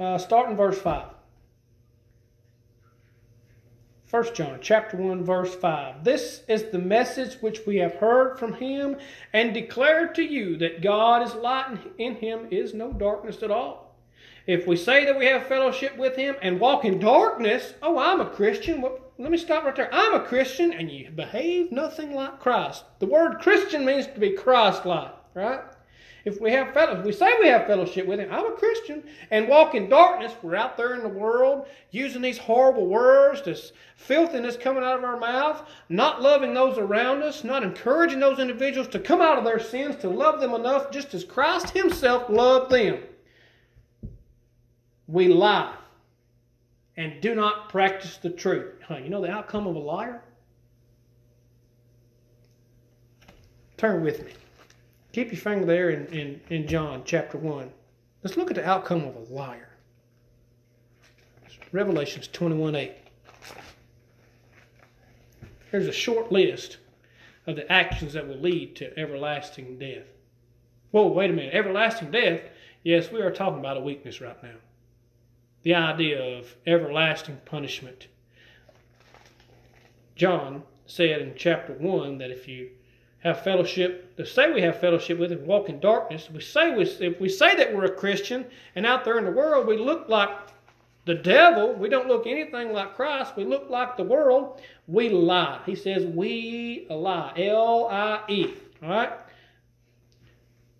uh, 0.00 0.18
starting 0.18 0.56
verse 0.56 0.78
5. 0.78 1.04
1 4.08 4.34
John 4.34 4.58
chapter 4.62 4.96
1 4.96 5.24
verse 5.24 5.52
5 5.56 6.04
This 6.04 6.42
is 6.46 6.70
the 6.70 6.78
message 6.78 7.42
which 7.42 7.66
we 7.66 7.78
have 7.78 7.94
heard 7.94 8.38
from 8.38 8.52
him 8.52 8.96
and 9.32 9.52
declared 9.52 10.14
to 10.14 10.22
you 10.22 10.56
that 10.58 10.80
God 10.80 11.26
is 11.26 11.34
light 11.34 11.70
and 11.70 11.80
in 11.98 12.14
him 12.14 12.46
is 12.52 12.72
no 12.72 12.92
darkness 12.92 13.42
at 13.42 13.50
all. 13.50 13.96
If 14.46 14.64
we 14.64 14.76
say 14.76 15.04
that 15.04 15.18
we 15.18 15.26
have 15.26 15.48
fellowship 15.48 15.96
with 15.96 16.14
him 16.14 16.36
and 16.40 16.60
walk 16.60 16.84
in 16.84 17.00
darkness, 17.00 17.74
oh, 17.82 17.98
I'm 17.98 18.20
a 18.20 18.30
Christian. 18.30 18.80
Well, 18.80 19.00
let 19.18 19.32
me 19.32 19.38
stop 19.38 19.64
right 19.64 19.74
there. 19.74 19.92
I'm 19.92 20.14
a 20.14 20.24
Christian 20.24 20.72
and 20.72 20.88
you 20.88 21.10
behave 21.10 21.72
nothing 21.72 22.14
like 22.14 22.38
Christ. 22.38 22.84
The 23.00 23.06
word 23.06 23.40
Christian 23.40 23.84
means 23.84 24.06
to 24.06 24.20
be 24.20 24.30
Christ-like, 24.30 25.14
right? 25.34 25.62
If 26.26 26.40
we 26.40 26.50
have 26.50 26.74
fellowship, 26.74 27.06
we 27.06 27.12
say 27.12 27.32
we 27.40 27.48
have 27.48 27.66
fellowship 27.66 28.06
with 28.06 28.20
him, 28.20 28.28
I'm 28.30 28.52
a 28.52 28.56
Christian, 28.56 29.02
and 29.30 29.48
walk 29.48 29.74
in 29.74 29.88
darkness, 29.88 30.34
we're 30.42 30.56
out 30.56 30.76
there 30.76 30.94
in 30.94 31.02
the 31.02 31.08
world 31.08 31.66
using 31.92 32.20
these 32.20 32.36
horrible 32.36 32.86
words, 32.86 33.40
this 33.42 33.72
filthiness 33.96 34.58
coming 34.58 34.84
out 34.84 34.98
of 34.98 35.04
our 35.04 35.18
mouth, 35.18 35.66
not 35.88 36.20
loving 36.20 36.52
those 36.52 36.76
around 36.76 37.22
us, 37.22 37.44
not 37.44 37.62
encouraging 37.62 38.20
those 38.20 38.38
individuals 38.38 38.88
to 38.88 38.98
come 38.98 39.22
out 39.22 39.38
of 39.38 39.44
their 39.44 39.60
sins, 39.60 39.96
to 39.96 40.10
love 40.10 40.40
them 40.40 40.52
enough 40.52 40.90
just 40.90 41.14
as 41.14 41.24
Christ 41.24 41.70
himself 41.70 42.28
loved 42.28 42.70
them 42.70 42.98
we 45.06 45.28
lie 45.28 45.74
and 46.96 47.20
do 47.20 47.34
not 47.34 47.68
practice 47.68 48.16
the 48.16 48.30
truth. 48.30 48.74
You 48.90 49.08
know 49.08 49.20
the 49.20 49.30
outcome 49.30 49.66
of 49.66 49.76
a 49.76 49.78
liar? 49.78 50.22
Turn 53.76 54.02
with 54.02 54.24
me. 54.24 54.32
Keep 55.16 55.32
your 55.32 55.40
finger 55.40 55.64
there 55.64 55.88
in, 55.88 56.06
in, 56.08 56.40
in 56.50 56.68
John 56.68 57.00
chapter 57.06 57.38
1. 57.38 57.72
Let's 58.22 58.36
look 58.36 58.50
at 58.50 58.56
the 58.56 58.68
outcome 58.68 59.06
of 59.06 59.16
a 59.16 59.32
liar. 59.32 59.70
Revelations 61.72 62.28
21 62.28 62.74
8. 62.74 62.92
Here's 65.70 65.86
a 65.86 65.92
short 65.92 66.30
list 66.30 66.76
of 67.46 67.56
the 67.56 67.72
actions 67.72 68.12
that 68.12 68.28
will 68.28 68.36
lead 68.36 68.76
to 68.76 68.98
everlasting 68.98 69.78
death. 69.78 70.04
Whoa, 70.90 71.06
wait 71.06 71.30
a 71.30 71.32
minute. 71.32 71.54
Everlasting 71.54 72.10
death? 72.10 72.42
Yes, 72.82 73.10
we 73.10 73.22
are 73.22 73.30
talking 73.30 73.60
about 73.60 73.78
a 73.78 73.80
weakness 73.80 74.20
right 74.20 74.42
now 74.42 74.56
the 75.62 75.74
idea 75.74 76.22
of 76.22 76.54
everlasting 76.66 77.40
punishment. 77.46 78.08
John 80.14 80.64
said 80.84 81.22
in 81.22 81.32
chapter 81.38 81.72
1 81.72 82.18
that 82.18 82.30
if 82.30 82.46
you 82.46 82.68
have 83.26 83.42
fellowship, 83.42 84.16
to 84.16 84.24
say 84.24 84.52
we 84.52 84.62
have 84.62 84.80
fellowship 84.80 85.18
with 85.18 85.32
him, 85.32 85.44
walk 85.46 85.68
in 85.68 85.80
darkness, 85.80 86.30
we 86.32 86.40
say 86.40 86.70
we, 86.74 86.84
if 86.84 87.20
we 87.20 87.28
say 87.28 87.56
that 87.56 87.74
we're 87.74 87.84
a 87.84 87.90
Christian 87.90 88.46
and 88.76 88.86
out 88.86 89.04
there 89.04 89.18
in 89.18 89.24
the 89.24 89.30
world 89.32 89.66
we 89.66 89.76
look 89.76 90.08
like 90.08 90.30
the 91.06 91.14
devil, 91.14 91.72
we 91.72 91.88
don't 91.88 92.06
look 92.06 92.26
anything 92.26 92.72
like 92.72 92.94
Christ, 92.94 93.36
we 93.36 93.44
look 93.44 93.68
like 93.68 93.96
the 93.96 94.04
world, 94.04 94.60
we 94.86 95.08
lie. 95.08 95.60
He 95.66 95.74
says 95.74 96.04
we 96.04 96.86
lie. 96.88 97.32
L 97.36 97.88
I 97.90 98.20
E. 98.28 98.54
All 98.82 98.88
right? 98.88 99.12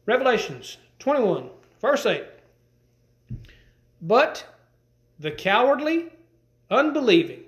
Revelations 0.04 0.78
21, 1.00 1.50
verse 1.80 2.06
8. 2.06 2.24
But 4.02 4.46
the 5.18 5.32
cowardly, 5.32 6.10
unbelieving, 6.70 7.42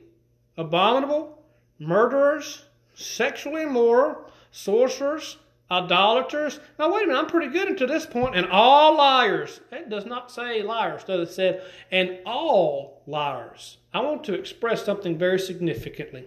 abominable, 0.57 1.41
murderers, 1.79 2.65
sexually 2.95 3.63
immoral, 3.63 4.29
sorcerers, 4.51 5.39
idolaters. 5.71 6.61
Now, 6.79 6.93
wait 6.93 7.05
a 7.05 7.07
minute, 7.07 7.21
I'm 7.21 7.27
pretty 7.27 7.53
good 7.53 7.69
until 7.69 7.89
this 7.89 8.07
point, 8.07 8.37
and 8.37 8.47
all 8.47 8.97
liars. 8.97 9.61
It 9.71 9.89
does 9.89 10.07
not 10.07 10.31
say 10.31 10.63
liars, 10.63 11.05
does 11.05 11.29
it? 11.29 11.33
said, 11.33 11.63
and 11.91 12.19
all 12.27 13.03
liars. 13.07 13.79
I 13.93 14.01
want 14.01 14.25
to 14.25 14.35
express 14.35 14.85
something 14.85 15.19
very 15.19 15.39
significantly. 15.39 16.25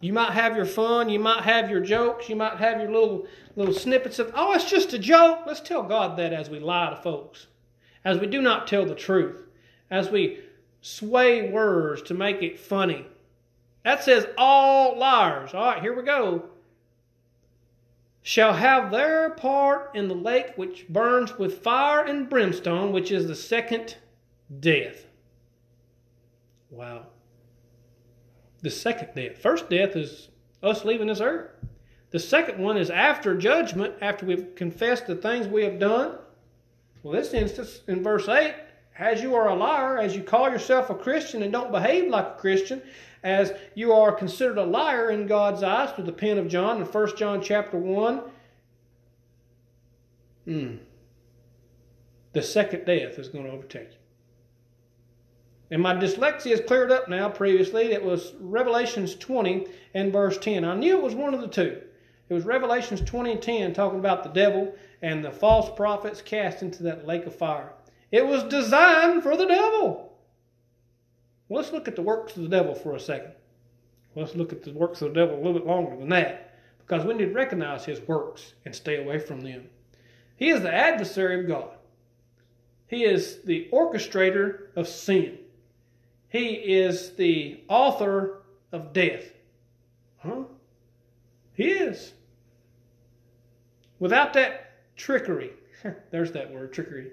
You 0.00 0.12
might 0.12 0.32
have 0.32 0.56
your 0.56 0.66
fun, 0.66 1.10
you 1.10 1.18
might 1.18 1.44
have 1.44 1.68
your 1.68 1.80
jokes, 1.80 2.28
you 2.28 2.36
might 2.36 2.56
have 2.56 2.80
your 2.80 2.90
little 2.90 3.26
little 3.54 3.74
snippets 3.74 4.18
of, 4.18 4.32
oh, 4.34 4.52
it's 4.52 4.70
just 4.70 4.94
a 4.94 4.98
joke. 4.98 5.40
Let's 5.46 5.60
tell 5.60 5.82
God 5.82 6.16
that 6.16 6.32
as 6.32 6.48
we 6.48 6.58
lie 6.58 6.88
to 6.88 6.96
folks, 6.96 7.48
as 8.02 8.18
we 8.18 8.26
do 8.26 8.40
not 8.40 8.66
tell 8.66 8.86
the 8.86 8.94
truth 8.94 9.36
as 9.90 10.08
we 10.08 10.38
sway 10.80 11.50
words 11.50 12.02
to 12.02 12.14
make 12.14 12.42
it 12.42 12.58
funny. 12.58 13.06
That 13.84 14.02
says 14.04 14.26
all 14.38 14.98
liars. 14.98 15.52
All 15.52 15.64
right, 15.64 15.82
here 15.82 15.94
we 15.94 16.02
go. 16.02 16.49
Shall 18.22 18.52
have 18.52 18.90
their 18.90 19.30
part 19.30 19.94
in 19.94 20.08
the 20.08 20.14
lake 20.14 20.52
which 20.56 20.86
burns 20.88 21.38
with 21.38 21.62
fire 21.62 22.04
and 22.04 22.28
brimstone, 22.28 22.92
which 22.92 23.10
is 23.10 23.26
the 23.26 23.34
second 23.34 23.96
death. 24.60 25.06
Wow. 26.70 27.06
The 28.62 28.70
second 28.70 29.10
death. 29.14 29.38
First 29.38 29.70
death 29.70 29.96
is 29.96 30.28
us 30.62 30.84
leaving 30.84 31.06
this 31.06 31.20
earth. 31.20 31.50
The 32.10 32.18
second 32.18 32.58
one 32.58 32.76
is 32.76 32.90
after 32.90 33.36
judgment, 33.36 33.94
after 34.00 34.26
we've 34.26 34.54
confessed 34.54 35.06
the 35.06 35.14
things 35.14 35.46
we 35.46 35.64
have 35.64 35.78
done. 35.78 36.18
Well, 37.02 37.14
this 37.14 37.32
instance 37.32 37.80
in 37.88 38.02
verse 38.02 38.28
8 38.28 38.54
as 38.98 39.22
you 39.22 39.34
are 39.34 39.48
a 39.48 39.54
liar, 39.54 39.98
as 39.98 40.14
you 40.14 40.22
call 40.22 40.50
yourself 40.50 40.90
a 40.90 40.94
Christian 40.94 41.42
and 41.42 41.50
don't 41.50 41.72
behave 41.72 42.10
like 42.10 42.26
a 42.26 42.38
Christian, 42.38 42.82
as 43.22 43.52
you 43.74 43.92
are 43.92 44.12
considered 44.12 44.58
a 44.58 44.64
liar 44.64 45.10
in 45.10 45.26
God's 45.26 45.62
eyes 45.62 45.92
through 45.92 46.04
the 46.04 46.12
pen 46.12 46.38
of 46.38 46.48
John 46.48 46.78
in 46.78 46.84
1 46.84 47.16
John 47.16 47.42
chapter 47.42 47.76
1, 47.76 48.22
hmm, 50.46 50.76
the 52.32 52.42
second 52.42 52.84
death 52.84 53.18
is 53.18 53.28
going 53.28 53.44
to 53.44 53.50
overtake 53.50 53.90
you. 53.90 53.96
And 55.72 55.82
my 55.82 55.94
dyslexia 55.94 56.52
is 56.52 56.60
cleared 56.60 56.90
up 56.90 57.08
now. 57.08 57.28
Previously, 57.28 57.92
it 57.92 58.04
was 58.04 58.34
Revelations 58.40 59.14
20 59.14 59.66
and 59.94 60.12
verse 60.12 60.36
10. 60.38 60.64
I 60.64 60.74
knew 60.74 60.96
it 60.96 61.02
was 61.02 61.14
one 61.14 61.32
of 61.32 61.40
the 61.40 61.48
two. 61.48 61.80
It 62.28 62.34
was 62.34 62.44
Revelations 62.44 63.00
20 63.02 63.32
and 63.32 63.42
10 63.42 63.74
talking 63.74 63.98
about 63.98 64.22
the 64.22 64.30
devil 64.30 64.74
and 65.02 65.24
the 65.24 65.30
false 65.30 65.70
prophets 65.76 66.22
cast 66.22 66.62
into 66.62 66.82
that 66.84 67.06
lake 67.06 67.26
of 67.26 67.34
fire. 67.34 67.72
It 68.10 68.26
was 68.26 68.42
designed 68.44 69.22
for 69.22 69.36
the 69.36 69.46
devil. 69.46 70.09
Well, 71.50 71.60
let's 71.60 71.72
look 71.72 71.88
at 71.88 71.96
the 71.96 72.02
works 72.02 72.36
of 72.36 72.44
the 72.44 72.48
devil 72.48 72.76
for 72.76 72.94
a 72.94 73.00
second. 73.00 73.32
Let's 74.14 74.36
look 74.36 74.52
at 74.52 74.62
the 74.62 74.72
works 74.72 75.02
of 75.02 75.12
the 75.12 75.20
devil 75.20 75.34
a 75.34 75.42
little 75.42 75.52
bit 75.52 75.66
longer 75.66 75.96
than 75.96 76.08
that. 76.10 76.54
because 76.78 77.04
we 77.04 77.14
need 77.14 77.26
to 77.26 77.32
recognize 77.32 77.84
his 77.84 78.00
works 78.00 78.54
and 78.64 78.74
stay 78.74 79.02
away 79.02 79.18
from 79.18 79.40
them. 79.40 79.68
He 80.36 80.48
is 80.48 80.62
the 80.62 80.72
adversary 80.72 81.40
of 81.40 81.48
God. 81.48 81.70
He 82.86 83.04
is 83.04 83.42
the 83.42 83.68
orchestrator 83.72 84.68
of 84.76 84.86
sin. 84.86 85.38
He 86.28 86.50
is 86.54 87.14
the 87.14 87.62
author 87.68 88.42
of 88.70 88.92
death. 88.92 89.32
Huh? 90.18 90.44
He 91.54 91.68
is. 91.70 92.12
Without 93.98 94.32
that 94.34 94.96
trickery, 94.96 95.50
there's 96.10 96.32
that 96.32 96.52
word, 96.52 96.72
trickery. 96.72 97.10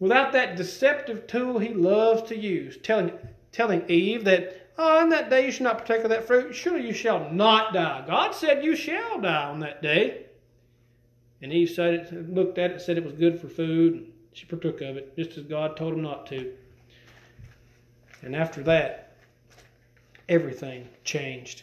Without 0.00 0.32
that 0.32 0.56
deceptive 0.56 1.26
tool 1.26 1.58
he 1.58 1.74
loves 1.74 2.22
to 2.28 2.36
use, 2.36 2.78
telling, 2.82 3.12
telling 3.52 3.88
Eve 3.88 4.24
that, 4.24 4.70
oh, 4.78 5.00
on 5.00 5.08
that 5.10 5.30
day 5.30 5.46
you 5.46 5.52
shall 5.52 5.64
not 5.64 5.78
partake 5.78 6.04
of 6.04 6.10
that 6.10 6.26
fruit, 6.26 6.54
surely 6.54 6.86
you 6.86 6.92
shall 6.92 7.30
not 7.30 7.72
die. 7.72 8.04
God 8.06 8.34
said 8.34 8.64
you 8.64 8.76
shall 8.76 9.20
die 9.20 9.44
on 9.44 9.60
that 9.60 9.82
day. 9.82 10.26
And 11.40 11.52
Eve 11.52 11.70
said 11.70 11.94
it, 11.94 12.34
looked 12.34 12.58
at 12.58 12.72
it, 12.72 12.80
said 12.80 12.98
it 12.98 13.04
was 13.04 13.14
good 13.14 13.40
for 13.40 13.48
food, 13.48 13.94
and 13.94 14.12
she 14.32 14.46
partook 14.46 14.80
of 14.80 14.96
it, 14.96 15.16
just 15.16 15.38
as 15.38 15.44
God 15.44 15.76
told 15.76 15.94
him 15.94 16.02
not 16.02 16.26
to. 16.26 16.52
And 18.22 18.34
after 18.34 18.62
that, 18.64 19.16
everything 20.28 20.88
changed. 21.04 21.62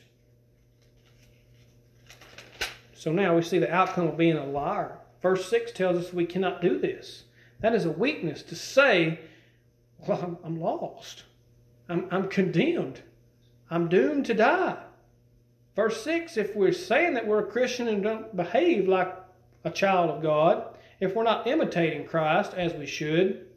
So 2.93 3.11
now 3.11 3.35
we 3.35 3.41
see 3.41 3.59
the 3.59 3.71
outcome 3.71 4.07
of 4.07 4.17
being 4.17 4.37
a 4.37 4.45
liar. 4.45 4.97
Verse 5.21 5.49
6 5.49 5.71
tells 5.73 5.97
us 5.97 6.13
we 6.13 6.25
cannot 6.25 6.61
do 6.61 6.79
this. 6.79 7.23
That 7.59 7.75
is 7.75 7.85
a 7.85 7.91
weakness 7.91 8.41
to 8.43 8.55
say, 8.55 9.19
Well, 10.07 10.21
I'm, 10.21 10.37
I'm 10.43 10.59
lost. 10.59 11.23
I'm, 11.89 12.07
I'm 12.11 12.27
condemned. 12.29 13.01
I'm 13.69 13.87
doomed 13.87 14.25
to 14.27 14.33
die. 14.33 14.77
Verse 15.75 16.03
6 16.03 16.37
if 16.37 16.55
we're 16.55 16.71
saying 16.71 17.13
that 17.15 17.27
we're 17.27 17.39
a 17.39 17.51
Christian 17.51 17.87
and 17.87 18.03
don't 18.03 18.35
behave 18.35 18.87
like 18.87 19.13
a 19.63 19.71
child 19.71 20.09
of 20.09 20.21
God, 20.21 20.77
if 20.99 21.15
we're 21.15 21.23
not 21.23 21.47
imitating 21.47 22.07
Christ 22.07 22.53
as 22.53 22.73
we 22.73 22.85
should, 22.85 23.47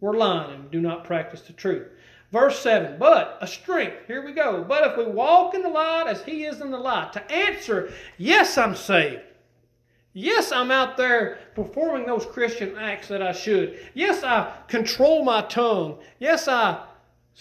we're 0.00 0.16
lying 0.16 0.54
and 0.54 0.70
do 0.70 0.80
not 0.80 1.04
practice 1.04 1.42
the 1.42 1.52
truth. 1.52 1.88
Verse 2.32 2.58
7, 2.60 2.98
but 2.98 3.38
a 3.40 3.46
strength. 3.46 4.06
Here 4.06 4.24
we 4.24 4.32
go. 4.32 4.64
But 4.66 4.88
if 4.88 4.96
we 4.96 5.04
walk 5.04 5.54
in 5.54 5.62
the 5.62 5.68
light 5.68 6.04
as 6.06 6.22
he 6.22 6.44
is 6.44 6.60
in 6.60 6.70
the 6.70 6.78
light, 6.78 7.12
to 7.14 7.32
answer, 7.32 7.92
yes, 8.18 8.56
I'm 8.56 8.76
saved. 8.76 9.22
Yes, 10.12 10.52
I'm 10.52 10.70
out 10.70 10.96
there 10.96 11.38
performing 11.54 12.06
those 12.06 12.26
Christian 12.26 12.76
acts 12.76 13.08
that 13.08 13.22
I 13.22 13.32
should. 13.32 13.78
Yes, 13.94 14.22
I 14.22 14.52
control 14.68 15.24
my 15.24 15.42
tongue. 15.42 15.98
Yes, 16.18 16.48
I 16.48 16.84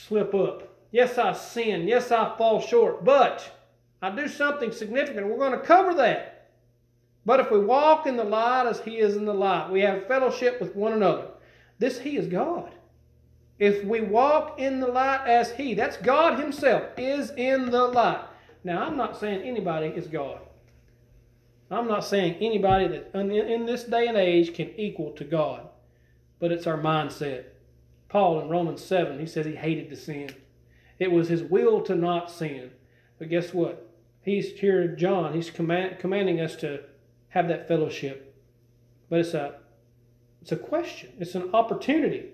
slip 0.08 0.34
up. 0.34 0.68
Yes, 0.92 1.18
I 1.18 1.34
sin. 1.34 1.88
Yes, 1.88 2.12
I 2.12 2.36
fall 2.38 2.62
short. 2.62 3.04
But 3.04 3.52
I 4.02 4.10
do 4.10 4.28
something 4.28 4.72
significant. 4.72 5.28
We're 5.28 5.38
going 5.38 5.60
to 5.60 5.66
cover 5.66 5.94
that. 5.96 6.48
But 7.26 7.40
if 7.40 7.52
we 7.52 7.60
walk 7.60 8.08
in 8.08 8.18
the 8.18 8.24
light 8.24 8.68
as 8.68 8.80
He 8.80 8.98
is 8.98 9.16
in 9.16 9.26
the 9.26 9.34
light, 9.34 9.70
we 9.70 9.82
have 9.82 10.08
fellowship 10.08 10.60
with 10.60 10.76
one 10.76 10.94
another. 10.94 11.28
This 11.78 12.00
He 12.00 12.18
is 12.18 12.28
God. 12.28 12.72
If 13.60 13.84
we 13.84 14.02
walk 14.02 14.58
in 14.58 14.80
the 14.80 14.88
light 14.88 15.28
as 15.28 15.52
He, 15.52 15.74
that's 15.74 15.98
God 15.98 16.40
Himself, 16.40 16.84
is 16.98 17.32
in 17.32 17.70
the 17.70 17.88
light. 17.88 18.26
Now, 18.64 18.84
I'm 18.84 18.98
not 18.98 19.20
saying 19.20 19.44
anybody 19.44 19.88
is 19.88 20.08
God. 20.08 20.40
I'm 21.70 21.88
not 21.88 22.04
saying 22.04 22.36
anybody 22.36 22.88
that 22.88 23.14
in 23.14 23.66
this 23.66 23.84
day 23.84 24.08
and 24.08 24.18
age 24.18 24.56
can 24.56 24.72
equal 24.76 25.12
to 25.12 25.24
God, 25.24 25.68
but 26.40 26.52
it's 26.52 26.66
our 26.66 26.80
mindset. 26.80 27.44
Paul 28.10 28.42
in 28.42 28.50
Romans 28.50 28.84
7, 28.84 29.20
he 29.20 29.26
says 29.26 29.46
he 29.46 29.56
hated 29.56 29.90
to 29.90 29.96
sin. 29.96 30.32
It 30.98 31.12
was 31.12 31.30
his 31.30 31.44
will 31.44 31.82
to 31.84 31.96
not 31.96 32.30
sin. 32.32 32.72
But 33.18 33.30
guess 33.30 33.54
what? 33.54 33.88
He's 34.22 34.52
here, 34.60 34.88
John, 34.88 35.34
he's 35.34 35.50
command, 35.50 36.00
commanding 36.00 36.42
us 36.42 36.56
to 36.58 36.82
have 37.30 37.48
that 37.48 37.68
fellowship. 37.68 38.36
But 39.10 39.20
it's 39.20 39.34
a 39.34 39.56
it's 40.42 40.52
a 40.52 40.58
question. 40.58 41.12
It's 41.20 41.36
an 41.36 41.50
opportunity. 41.54 42.30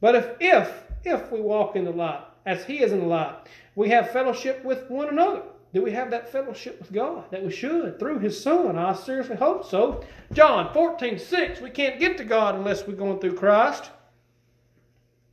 But 0.00 0.14
if 0.14 0.36
if 0.40 0.84
if 1.04 1.32
we 1.32 1.40
walk 1.40 1.76
in 1.76 1.84
the 1.84 1.90
light, 1.90 2.22
as 2.44 2.64
he 2.64 2.82
is 2.82 2.92
in 2.92 3.00
the 3.00 3.06
light, 3.06 3.34
we 3.74 3.88
have 3.90 4.10
fellowship 4.10 4.64
with 4.64 4.90
one 4.90 5.08
another. 5.08 5.42
Do 5.74 5.82
we 5.82 5.92
have 5.92 6.10
that 6.10 6.30
fellowship 6.30 6.78
with 6.78 6.92
God 6.92 7.30
that 7.30 7.44
we 7.44 7.50
should 7.50 7.98
through 7.98 8.20
His 8.20 8.42
Son? 8.42 8.78
I 8.78 8.94
seriously 8.94 9.36
hope 9.36 9.68
so. 9.68 10.04
John 10.32 10.72
14, 10.72 11.18
6, 11.18 11.60
we 11.60 11.70
can't 11.70 12.00
get 12.00 12.16
to 12.16 12.24
God 12.24 12.54
unless 12.54 12.86
we're 12.86 12.94
going 12.94 13.18
through 13.18 13.34
Christ. 13.34 13.90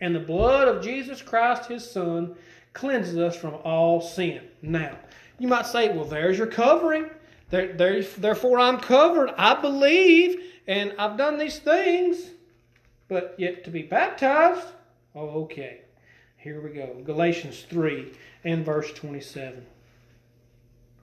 And 0.03 0.13
the 0.13 0.19
blood 0.19 0.67
of 0.67 0.83
Jesus 0.83 1.21
Christ, 1.21 1.69
His 1.69 1.89
Son, 1.89 2.35
cleanses 2.73 3.17
us 3.17 3.37
from 3.37 3.53
all 3.63 4.01
sin. 4.01 4.41
Now, 4.61 4.97
you 5.39 5.47
might 5.47 5.65
say, 5.65 5.95
well, 5.95 6.03
there's 6.03 6.37
your 6.37 6.47
covering. 6.47 7.09
There, 7.51 7.71
there, 7.71 8.03
therefore, 8.03 8.59
I'm 8.59 8.81
covered. 8.81 9.29
I 9.37 9.61
believe, 9.61 10.41
and 10.67 10.93
I've 10.99 11.15
done 11.15 11.37
these 11.37 11.59
things. 11.59 12.31
But 13.07 13.35
yet 13.37 13.63
to 13.63 13.69
be 13.69 13.83
baptized? 13.83 14.67
Oh, 15.15 15.43
okay. 15.43 15.83
Here 16.35 16.59
we 16.59 16.71
go. 16.71 17.01
Galatians 17.05 17.65
3 17.69 18.11
and 18.43 18.65
verse 18.65 18.91
27. 18.91 19.65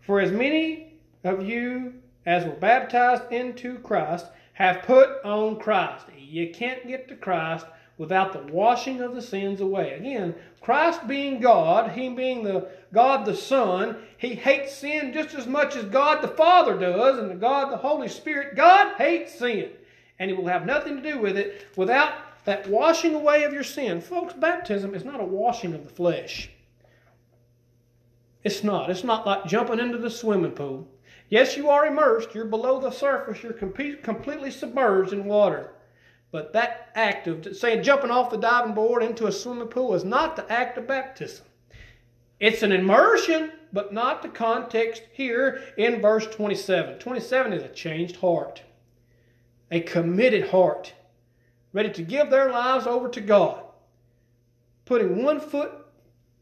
For 0.02 0.20
as 0.20 0.30
many 0.30 0.92
of 1.24 1.42
you 1.42 1.94
as 2.26 2.44
were 2.44 2.50
baptized 2.50 3.32
into 3.32 3.78
Christ 3.78 4.26
have 4.52 4.82
put 4.82 5.24
on 5.24 5.58
Christ. 5.58 6.04
You 6.18 6.50
can't 6.52 6.86
get 6.86 7.08
to 7.08 7.16
Christ 7.16 7.64
without 8.00 8.32
the 8.32 8.50
washing 8.50 9.02
of 9.02 9.14
the 9.14 9.20
sins 9.20 9.60
away. 9.60 9.92
Again, 9.92 10.34
Christ 10.62 11.06
being 11.06 11.38
God, 11.38 11.90
He 11.90 12.08
being 12.08 12.42
the 12.42 12.66
God 12.94 13.26
the 13.26 13.36
Son, 13.36 13.98
He 14.16 14.34
hates 14.34 14.74
sin 14.74 15.12
just 15.12 15.34
as 15.34 15.46
much 15.46 15.76
as 15.76 15.84
God 15.84 16.22
the 16.22 16.28
Father 16.28 16.78
does, 16.78 17.18
and 17.18 17.30
the 17.30 17.34
God 17.34 17.70
the 17.70 17.76
Holy 17.76 18.08
Spirit. 18.08 18.56
God 18.56 18.94
hates 18.96 19.38
sin, 19.38 19.68
and 20.18 20.30
He 20.30 20.36
will 20.36 20.46
have 20.46 20.64
nothing 20.64 20.96
to 20.96 21.02
do 21.02 21.18
with 21.18 21.36
it 21.36 21.66
without 21.76 22.14
that 22.46 22.66
washing 22.70 23.14
away 23.14 23.42
of 23.42 23.52
your 23.52 23.62
sin. 23.62 24.00
Folks, 24.00 24.32
baptism 24.32 24.94
is 24.94 25.04
not 25.04 25.20
a 25.20 25.24
washing 25.24 25.74
of 25.74 25.84
the 25.84 25.92
flesh. 25.92 26.48
It's 28.42 28.64
not. 28.64 28.88
It's 28.88 29.04
not 29.04 29.26
like 29.26 29.44
jumping 29.44 29.78
into 29.78 29.98
the 29.98 30.08
swimming 30.08 30.52
pool. 30.52 30.88
Yes, 31.28 31.54
you 31.54 31.68
are 31.68 31.84
immersed. 31.84 32.34
You're 32.34 32.46
below 32.46 32.80
the 32.80 32.92
surface. 32.92 33.42
You're 33.42 33.52
completely 33.52 34.50
submerged 34.50 35.12
in 35.12 35.26
water. 35.26 35.74
But 36.32 36.52
that 36.52 36.90
act 36.94 37.26
of 37.26 37.56
saying 37.56 37.82
jumping 37.82 38.10
off 38.10 38.30
the 38.30 38.36
diving 38.36 38.74
board 38.74 39.02
into 39.02 39.26
a 39.26 39.32
swimming 39.32 39.68
pool 39.68 39.94
is 39.94 40.04
not 40.04 40.36
the 40.36 40.50
act 40.50 40.78
of 40.78 40.86
baptism. 40.86 41.44
It's 42.38 42.62
an 42.62 42.72
immersion, 42.72 43.52
but 43.72 43.92
not 43.92 44.22
the 44.22 44.28
context 44.28 45.02
here 45.12 45.62
in 45.76 46.00
verse 46.00 46.26
27. 46.26 46.98
27 46.98 47.52
is 47.52 47.62
a 47.62 47.68
changed 47.68 48.16
heart, 48.16 48.62
a 49.70 49.80
committed 49.80 50.48
heart, 50.48 50.94
ready 51.72 51.90
to 51.90 52.02
give 52.02 52.30
their 52.30 52.50
lives 52.50 52.86
over 52.86 53.08
to 53.08 53.20
God, 53.20 53.62
putting 54.84 55.22
one 55.22 55.40
foot 55.40 55.72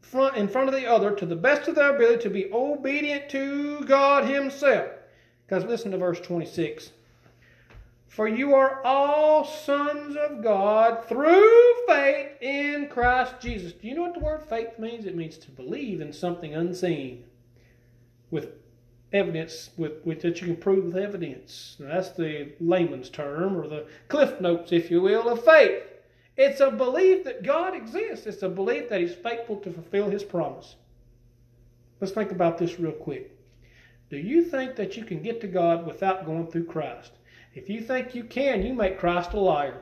front 0.01 0.37
in 0.37 0.47
front 0.47 0.69
of 0.69 0.75
the 0.75 0.87
other 0.87 1.11
to 1.11 1.25
the 1.25 1.35
best 1.35 1.67
of 1.67 1.75
their 1.75 1.95
ability 1.95 2.23
to 2.23 2.29
be 2.29 2.51
obedient 2.51 3.29
to 3.29 3.81
God 3.81 4.25
Himself. 4.25 4.89
Because 5.45 5.65
listen 5.65 5.91
to 5.91 5.97
verse 5.97 6.19
26. 6.21 6.91
For 8.09 8.27
you 8.27 8.55
are 8.55 8.81
all 8.83 9.45
sons 9.45 10.15
of 10.15 10.43
God 10.43 11.07
through 11.07 11.85
faith 11.87 12.41
in 12.41 12.87
Christ 12.89 13.35
Jesus. 13.39 13.71
Do 13.71 13.87
you 13.87 13.95
know 13.95 14.01
what 14.01 14.15
the 14.15 14.19
word 14.19 14.43
faith 14.49 14.79
means? 14.79 15.05
It 15.05 15.15
means 15.15 15.37
to 15.37 15.51
believe 15.51 16.01
in 16.01 16.11
something 16.11 16.55
unseen 16.55 17.23
with 18.31 18.49
evidence 19.13 19.69
with, 19.77 20.03
with 20.05 20.21
that 20.23 20.41
you 20.41 20.47
can 20.47 20.55
prove 20.55 20.85
with 20.85 20.97
evidence. 20.97 21.77
Now, 21.79 21.93
that's 21.93 22.09
the 22.09 22.53
layman's 22.59 23.09
term 23.11 23.55
or 23.55 23.67
the 23.67 23.85
cliff 24.07 24.41
notes, 24.41 24.71
if 24.71 24.89
you 24.89 25.01
will, 25.01 25.29
of 25.29 25.45
faith. 25.45 25.83
It's 26.35 26.61
a 26.61 26.71
belief 26.71 27.25
that 27.25 27.43
God 27.43 27.75
exists. 27.75 28.25
It's 28.25 28.41
a 28.41 28.49
belief 28.49 28.89
that 28.89 29.01
He's 29.01 29.13
faithful 29.13 29.57
to 29.57 29.71
fulfill 29.71 30.09
His 30.09 30.23
promise. 30.23 30.75
Let's 32.01 32.13
think 32.13 32.31
about 32.31 32.57
this 32.57 32.79
real 32.79 32.91
quick. 32.91 33.35
Do 34.09 34.17
you 34.17 34.43
think 34.43 34.75
that 34.77 34.97
you 34.97 35.03
can 35.03 35.21
get 35.21 35.41
to 35.41 35.47
God 35.47 35.85
without 35.85 36.25
going 36.25 36.47
through 36.47 36.65
Christ? 36.65 37.11
If 37.59 37.69
you 37.69 37.81
think 37.81 38.15
you 38.15 38.23
can, 38.23 38.65
you 38.65 38.73
make 38.73 38.97
Christ 38.97 39.33
a 39.33 39.39
liar. 39.39 39.81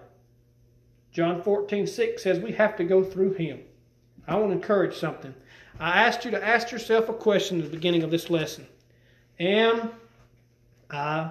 John 1.11 1.43
14, 1.43 1.85
6 1.85 2.23
says 2.23 2.39
we 2.39 2.53
have 2.53 2.75
to 2.77 2.83
go 2.83 3.03
through 3.03 3.33
Him. 3.33 3.59
I 4.27 4.35
want 4.35 4.49
to 4.49 4.55
encourage 4.55 4.95
something. 4.95 5.35
I 5.79 6.01
asked 6.01 6.25
you 6.25 6.31
to 6.31 6.43
ask 6.43 6.71
yourself 6.71 7.07
a 7.07 7.13
question 7.13 7.59
at 7.59 7.65
the 7.65 7.77
beginning 7.77 8.01
of 8.01 8.09
this 8.09 8.31
lesson 8.31 8.65
Am 9.39 9.91
I 10.89 11.29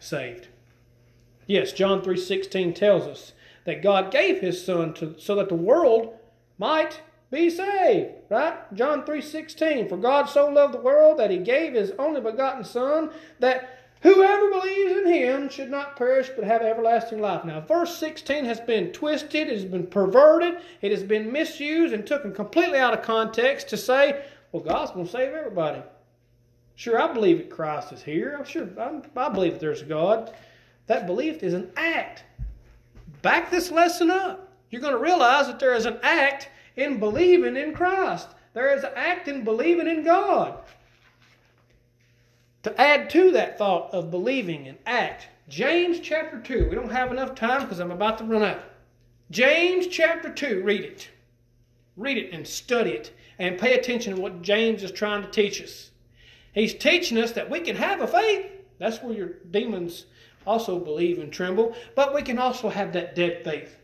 saved? 0.00 0.48
Yes, 1.46 1.72
John 1.72 2.02
3:16 2.02 2.74
tells 2.74 3.06
us 3.06 3.32
that 3.64 3.80
God 3.80 4.10
gave 4.10 4.40
his 4.40 4.64
son 4.64 4.92
to 4.94 5.14
so 5.18 5.36
that 5.36 5.48
the 5.48 5.54
world 5.54 6.18
might 6.58 7.00
be 7.30 7.48
saved. 7.48 8.10
Right? 8.28 8.56
John 8.74 9.04
3:16 9.04 9.88
For 9.88 9.98
God 9.98 10.24
so 10.24 10.48
loved 10.48 10.74
the 10.74 10.80
world 10.80 11.20
that 11.20 11.30
he 11.30 11.38
gave 11.38 11.74
his 11.74 11.92
only 11.92 12.20
begotten 12.20 12.64
son 12.64 13.12
that 13.38 13.83
whoever 14.04 14.50
believes 14.50 14.92
in 14.92 15.06
him 15.06 15.48
should 15.48 15.70
not 15.70 15.96
perish 15.96 16.30
but 16.36 16.44
have 16.44 16.62
everlasting 16.62 17.20
life. 17.20 17.44
Now, 17.44 17.60
verse 17.60 17.96
16 17.98 18.44
has 18.44 18.60
been 18.60 18.92
twisted, 18.92 19.48
it 19.48 19.54
has 19.54 19.64
been 19.64 19.88
perverted, 19.88 20.58
it 20.80 20.92
has 20.92 21.02
been 21.02 21.32
misused 21.32 21.92
and 21.92 22.06
taken 22.06 22.32
completely 22.32 22.78
out 22.78 22.94
of 22.94 23.02
context 23.02 23.68
to 23.70 23.76
say, 23.76 24.24
well, 24.52 24.62
God's 24.62 24.92
going 24.92 25.06
to 25.06 25.10
save 25.10 25.32
everybody. 25.32 25.82
Sure, 26.76 27.00
I 27.00 27.12
believe 27.12 27.38
that 27.38 27.50
Christ 27.50 27.92
is 27.92 28.02
here. 28.02 28.36
I'm 28.38 28.44
sure 28.44 28.68
I'm, 28.78 29.02
I 29.16 29.28
believe 29.28 29.54
that 29.54 29.60
there's 29.60 29.82
a 29.82 29.86
God. 29.86 30.34
That 30.86 31.06
belief 31.06 31.42
is 31.42 31.54
an 31.54 31.70
act. 31.76 32.24
Back 33.22 33.50
this 33.50 33.70
lesson 33.70 34.10
up. 34.10 34.52
You're 34.70 34.82
going 34.82 34.92
to 34.92 35.00
realize 35.00 35.46
that 35.46 35.58
there 35.58 35.74
is 35.74 35.86
an 35.86 35.98
act 36.02 36.50
in 36.76 36.98
believing 36.98 37.56
in 37.56 37.72
Christ. 37.72 38.28
There 38.52 38.76
is 38.76 38.84
an 38.84 38.90
act 38.96 39.28
in 39.28 39.44
believing 39.44 39.86
in 39.86 40.04
God. 40.04 40.58
To 42.64 42.80
add 42.80 43.10
to 43.10 43.30
that 43.32 43.58
thought 43.58 43.92
of 43.92 44.10
believing 44.10 44.66
and 44.66 44.78
act, 44.86 45.28
James 45.48 46.00
chapter 46.00 46.40
2. 46.40 46.68
We 46.70 46.74
don't 46.74 46.90
have 46.90 47.12
enough 47.12 47.34
time 47.34 47.62
because 47.62 47.78
I'm 47.78 47.90
about 47.90 48.16
to 48.18 48.24
run 48.24 48.42
out. 48.42 48.62
James 49.30 49.86
chapter 49.86 50.30
2, 50.32 50.62
read 50.62 50.80
it. 50.80 51.10
Read 51.94 52.16
it 52.16 52.32
and 52.32 52.46
study 52.46 52.92
it 52.92 53.12
and 53.38 53.58
pay 53.58 53.74
attention 53.74 54.14
to 54.14 54.20
what 54.20 54.40
James 54.40 54.82
is 54.82 54.92
trying 54.92 55.22
to 55.22 55.30
teach 55.30 55.60
us. 55.62 55.90
He's 56.54 56.72
teaching 56.72 57.18
us 57.18 57.32
that 57.32 57.50
we 57.50 57.60
can 57.60 57.76
have 57.76 58.00
a 58.00 58.06
faith. 58.06 58.46
That's 58.78 59.02
where 59.02 59.12
your 59.12 59.30
demons 59.50 60.06
also 60.46 60.78
believe 60.78 61.18
and 61.18 61.30
tremble. 61.30 61.74
But 61.94 62.14
we 62.14 62.22
can 62.22 62.38
also 62.38 62.70
have 62.70 62.94
that 62.94 63.14
dead 63.14 63.44
faith. 63.44 63.76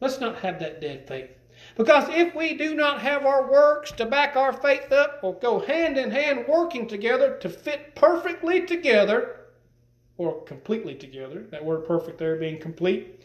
Let's 0.00 0.18
not 0.18 0.36
have 0.36 0.60
that 0.60 0.80
dead 0.80 1.06
faith. 1.06 1.30
Because 1.78 2.08
if 2.08 2.34
we 2.34 2.54
do 2.54 2.74
not 2.74 3.02
have 3.02 3.24
our 3.24 3.48
works 3.48 3.92
to 3.92 4.04
back 4.04 4.34
our 4.34 4.52
faith 4.52 4.90
up 4.90 5.20
or 5.22 5.34
go 5.34 5.60
hand 5.60 5.96
in 5.96 6.10
hand 6.10 6.44
working 6.48 6.88
together 6.88 7.38
to 7.38 7.48
fit 7.48 7.94
perfectly 7.94 8.66
together, 8.66 9.36
or 10.16 10.42
completely 10.42 10.96
together, 10.96 11.46
that 11.52 11.64
word 11.64 11.86
perfect 11.86 12.18
there 12.18 12.34
being 12.34 12.58
complete, 12.58 13.22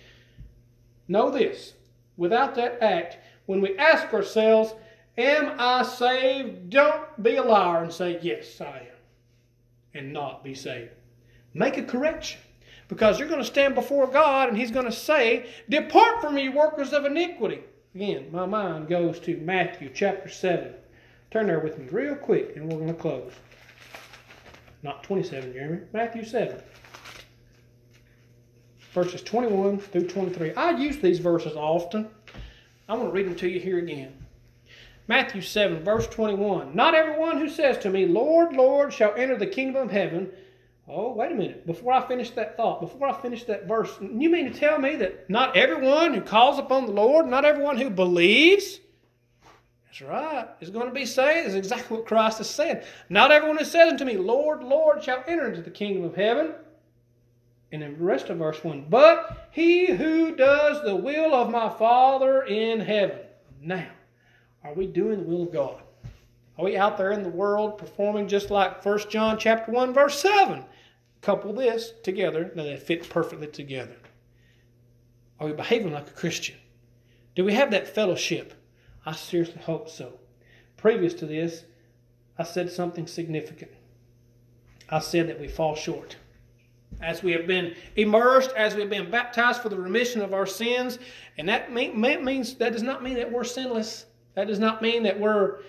know 1.07 1.31
this 1.31 1.73
without 2.15 2.53
that 2.53 2.77
act, 2.79 3.17
when 3.47 3.59
we 3.59 3.75
ask 3.77 4.13
ourselves, 4.13 4.75
Am 5.17 5.55
I 5.59 5.81
saved? 5.81 6.69
Don't 6.69 7.23
be 7.23 7.37
a 7.37 7.43
liar 7.43 7.81
and 7.81 7.91
say, 7.91 8.19
Yes, 8.21 8.61
I 8.61 8.77
am, 8.77 9.95
and 9.95 10.13
not 10.13 10.43
be 10.43 10.53
saved. 10.53 10.91
Make 11.55 11.77
a 11.79 11.83
correction. 11.83 12.39
Because 12.87 13.17
you're 13.17 13.27
going 13.27 13.41
to 13.41 13.47
stand 13.47 13.73
before 13.73 14.05
God 14.05 14.49
and 14.49 14.57
He's 14.57 14.69
going 14.69 14.85
to 14.85 14.91
say, 14.91 15.49
Depart 15.67 16.21
from 16.21 16.35
me, 16.35 16.49
workers 16.49 16.93
of 16.93 17.05
iniquity. 17.05 17.63
Again, 17.95 18.29
my 18.32 18.47
mind 18.47 18.88
goes 18.88 19.19
to 19.19 19.38
Matthew 19.38 19.91
chapter 19.93 20.27
7. 20.27 20.73
Turn 21.29 21.47
there 21.47 21.60
with 21.60 21.77
me 21.77 21.88
real 21.89 22.15
quick 22.15 22.56
and 22.56 22.65
we're 22.65 22.79
going 22.79 22.88
to 22.88 22.93
close. 22.93 23.32
Not 24.82 25.03
27, 25.03 25.53
Jeremy. 25.53 25.82
Matthew 25.93 26.25
7. 26.25 26.60
Verses 28.93 29.21
21 29.21 29.79
through 29.79 30.08
23. 30.08 30.53
I 30.53 30.71
use 30.71 30.97
these 30.97 31.19
verses 31.19 31.56
often. 31.56 32.10
I 32.89 32.95
want 32.95 33.10
to 33.10 33.13
read 33.13 33.27
them 33.27 33.36
to 33.36 33.47
you 33.47 33.60
here 33.60 33.77
again. 33.77 34.13
Matthew 35.08 35.41
7, 35.41 35.84
verse 35.84 36.08
21. 36.08 36.75
Not 36.75 36.95
everyone 36.95 37.38
who 37.38 37.49
says 37.49 37.77
to 37.79 37.89
me, 37.89 38.06
Lord, 38.06 38.56
Lord, 38.56 38.93
shall 38.93 39.13
enter 39.15 39.38
the 39.38 39.47
kingdom 39.47 39.84
of 39.84 39.91
heaven. 39.91 40.32
Oh, 40.87 41.13
wait 41.13 41.31
a 41.31 41.35
minute. 41.35 41.65
Before 41.65 41.93
I 41.93 42.05
finish 42.05 42.31
that 42.31 42.57
thought, 42.57 42.81
before 42.81 43.07
I 43.07 43.21
finish 43.21 43.45
that 43.45 43.67
verse, 43.67 43.89
you 44.01 44.29
mean 44.29 44.51
to 44.51 44.59
tell 44.59 44.77
me 44.77 44.97
that 44.97 45.29
not 45.29 45.55
everyone 45.55 46.13
who 46.13 46.21
calls 46.21 46.59
upon 46.59 46.85
the 46.85 46.91
Lord, 46.91 47.25
not 47.25 47.45
everyone 47.45 47.77
who 47.77 47.89
believes, 47.89 48.79
that's 49.85 50.01
right, 50.01 50.47
is 50.59 50.71
going 50.71 50.87
to 50.87 50.93
be 50.93 51.05
saved? 51.05 51.47
Is 51.47 51.55
exactly 51.55 51.97
what 51.97 52.07
Christ 52.07 52.39
has 52.39 52.49
said. 52.49 52.85
Not 53.09 53.31
everyone 53.31 53.57
who 53.57 53.63
says 53.63 53.91
unto 53.91 54.03
me, 54.03 54.17
Lord, 54.17 54.63
Lord, 54.63 55.03
shall 55.03 55.23
enter 55.27 55.47
into 55.47 55.61
the 55.61 55.69
kingdom 55.69 56.03
of 56.03 56.15
heaven. 56.15 56.55
And 57.71 57.81
the 57.81 57.91
rest 57.91 58.29
of 58.29 58.39
verse 58.39 58.63
1, 58.63 58.87
but 58.89 59.49
he 59.51 59.87
who 59.87 60.35
does 60.35 60.83
the 60.83 60.95
will 60.95 61.33
of 61.33 61.49
my 61.49 61.69
Father 61.69 62.43
in 62.43 62.79
heaven. 62.79 63.19
Now, 63.61 63.87
are 64.63 64.73
we 64.73 64.85
doing 64.85 65.21
the 65.21 65.27
will 65.27 65.43
of 65.43 65.53
God? 65.53 65.81
Are 66.57 66.65
we 66.65 66.77
out 66.77 66.97
there 66.97 67.11
in 67.11 67.23
the 67.23 67.29
world 67.29 67.77
performing 67.77 68.27
just 68.27 68.51
like 68.51 68.85
1 68.85 69.09
John 69.09 69.39
chapter 69.39 69.71
1 69.71 69.93
verse 69.93 70.19
7? 70.19 70.63
Couple 71.23 71.53
this 71.53 71.93
together, 72.03 72.51
now 72.53 72.63
they 72.63 72.75
fit 72.75 73.09
perfectly 73.09 73.47
together. 73.47 73.95
Are 75.39 75.47
we 75.47 75.53
behaving 75.53 75.93
like 75.93 76.07
a 76.09 76.12
Christian? 76.12 76.57
Do 77.33 77.45
we 77.45 77.53
have 77.53 77.71
that 77.71 77.88
fellowship? 77.88 78.53
I 79.05 79.13
seriously 79.13 79.62
hope 79.62 79.89
so. 79.89 80.19
Previous 80.75 81.13
to 81.15 81.25
this, 81.25 81.63
I 82.38 82.43
said 82.43 82.69
something 82.69 83.07
significant. 83.07 83.71
I 84.89 84.99
said 84.99 85.29
that 85.29 85.39
we 85.39 85.47
fall 85.47 85.75
short. 85.75 86.17
As 87.01 87.23
we 87.23 87.31
have 87.31 87.47
been 87.47 87.73
immersed, 87.95 88.51
as 88.57 88.75
we 88.75 88.81
have 88.81 88.89
been 88.89 89.09
baptized 89.09 89.62
for 89.62 89.69
the 89.69 89.79
remission 89.79 90.21
of 90.21 90.33
our 90.33 90.45
sins, 90.45 90.99
and 91.38 91.47
that 91.47 91.71
means 91.71 92.55
that 92.55 92.73
does 92.73 92.83
not 92.83 93.01
mean 93.01 93.15
that 93.15 93.31
we're 93.31 93.45
sinless. 93.45 94.05
That 94.36 94.47
does 94.47 94.59
not 94.59 94.81
mean 94.81 95.03
that 95.03 95.17
we're 95.17 95.59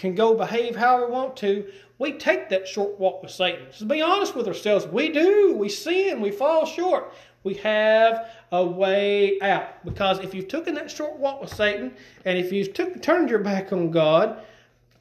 can 0.00 0.14
go 0.14 0.34
behave 0.34 0.74
how 0.74 1.04
we 1.04 1.12
want 1.12 1.36
to. 1.36 1.66
We 1.98 2.12
take 2.12 2.48
that 2.48 2.66
short 2.66 2.98
walk 2.98 3.22
with 3.22 3.30
Satan. 3.30 3.66
So 3.70 3.84
be 3.84 4.00
honest 4.00 4.34
with 4.34 4.48
ourselves. 4.48 4.86
We 4.86 5.10
do. 5.10 5.54
We 5.54 5.68
sin. 5.68 6.22
We 6.22 6.30
fall 6.30 6.64
short. 6.64 7.12
We 7.44 7.54
have 7.54 8.30
a 8.50 8.64
way 8.64 9.38
out. 9.42 9.84
Because 9.84 10.18
if 10.20 10.34
you've 10.34 10.48
taken 10.48 10.74
that 10.74 10.90
short 10.90 11.18
walk 11.18 11.42
with 11.42 11.54
Satan, 11.54 11.94
and 12.24 12.38
if 12.38 12.50
you've 12.50 12.72
took, 12.72 13.02
turned 13.02 13.28
your 13.28 13.40
back 13.40 13.72
on 13.72 13.90
God, 13.90 14.42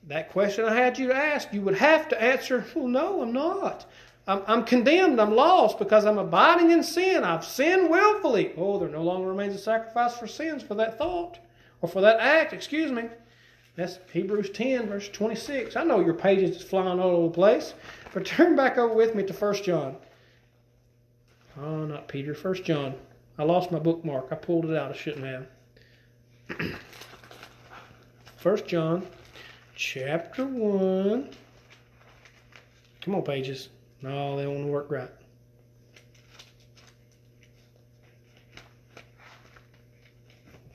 that 0.07 0.31
question 0.31 0.65
I 0.65 0.75
had 0.75 0.99
you 0.99 1.07
to 1.07 1.15
ask, 1.15 1.53
you 1.53 1.61
would 1.61 1.77
have 1.77 2.09
to 2.09 2.21
answer, 2.21 2.65
well, 2.75 2.87
no, 2.87 3.21
I'm 3.21 3.31
not. 3.31 3.85
I'm, 4.27 4.41
I'm 4.47 4.63
condemned. 4.65 5.21
I'm 5.21 5.33
lost 5.33 5.79
because 5.79 6.03
I'm 6.03 6.17
abiding 6.17 6.71
in 6.71 6.83
sin. 6.83 7.23
I've 7.23 7.45
sinned 7.45 7.89
willfully. 7.89 8.51
Oh, 8.57 8.77
there 8.77 8.89
no 8.89 9.03
longer 9.03 9.29
remains 9.29 9.55
a 9.55 9.59
sacrifice 9.59 10.17
for 10.17 10.27
sins 10.27 10.61
for 10.61 10.75
that 10.75 10.97
thought 10.97 11.39
or 11.81 11.87
for 11.87 12.01
that 12.01 12.19
act, 12.19 12.51
excuse 12.51 12.91
me. 12.91 13.03
That's 13.79 13.97
Hebrews 14.11 14.49
10, 14.49 14.87
verse 14.87 15.07
26. 15.07 15.77
I 15.77 15.85
know 15.85 16.01
your 16.01 16.13
pages 16.13 16.57
is 16.57 16.61
flying 16.61 16.99
all 16.99 17.11
over 17.11 17.27
the 17.27 17.33
place, 17.33 17.73
but 18.13 18.25
turn 18.25 18.53
back 18.53 18.77
over 18.77 18.93
with 18.93 19.15
me 19.15 19.23
to 19.23 19.31
1 19.31 19.53
John. 19.63 19.95
Oh, 21.57 21.85
not 21.85 22.09
Peter, 22.09 22.33
1 22.33 22.55
John. 22.65 22.95
I 23.37 23.43
lost 23.43 23.71
my 23.71 23.79
bookmark. 23.79 24.27
I 24.31 24.35
pulled 24.35 24.65
it 24.65 24.75
out. 24.75 24.91
I 24.91 24.95
shouldn't 24.97 25.25
have. 25.25 25.47
1 28.43 28.67
John, 28.67 29.07
chapter 29.77 30.43
1. 30.43 31.29
Come 32.99 33.15
on, 33.15 33.21
pages. 33.21 33.69
No, 34.01 34.35
they 34.35 34.45
won't 34.45 34.67
work 34.67 34.91
right. 34.91 35.09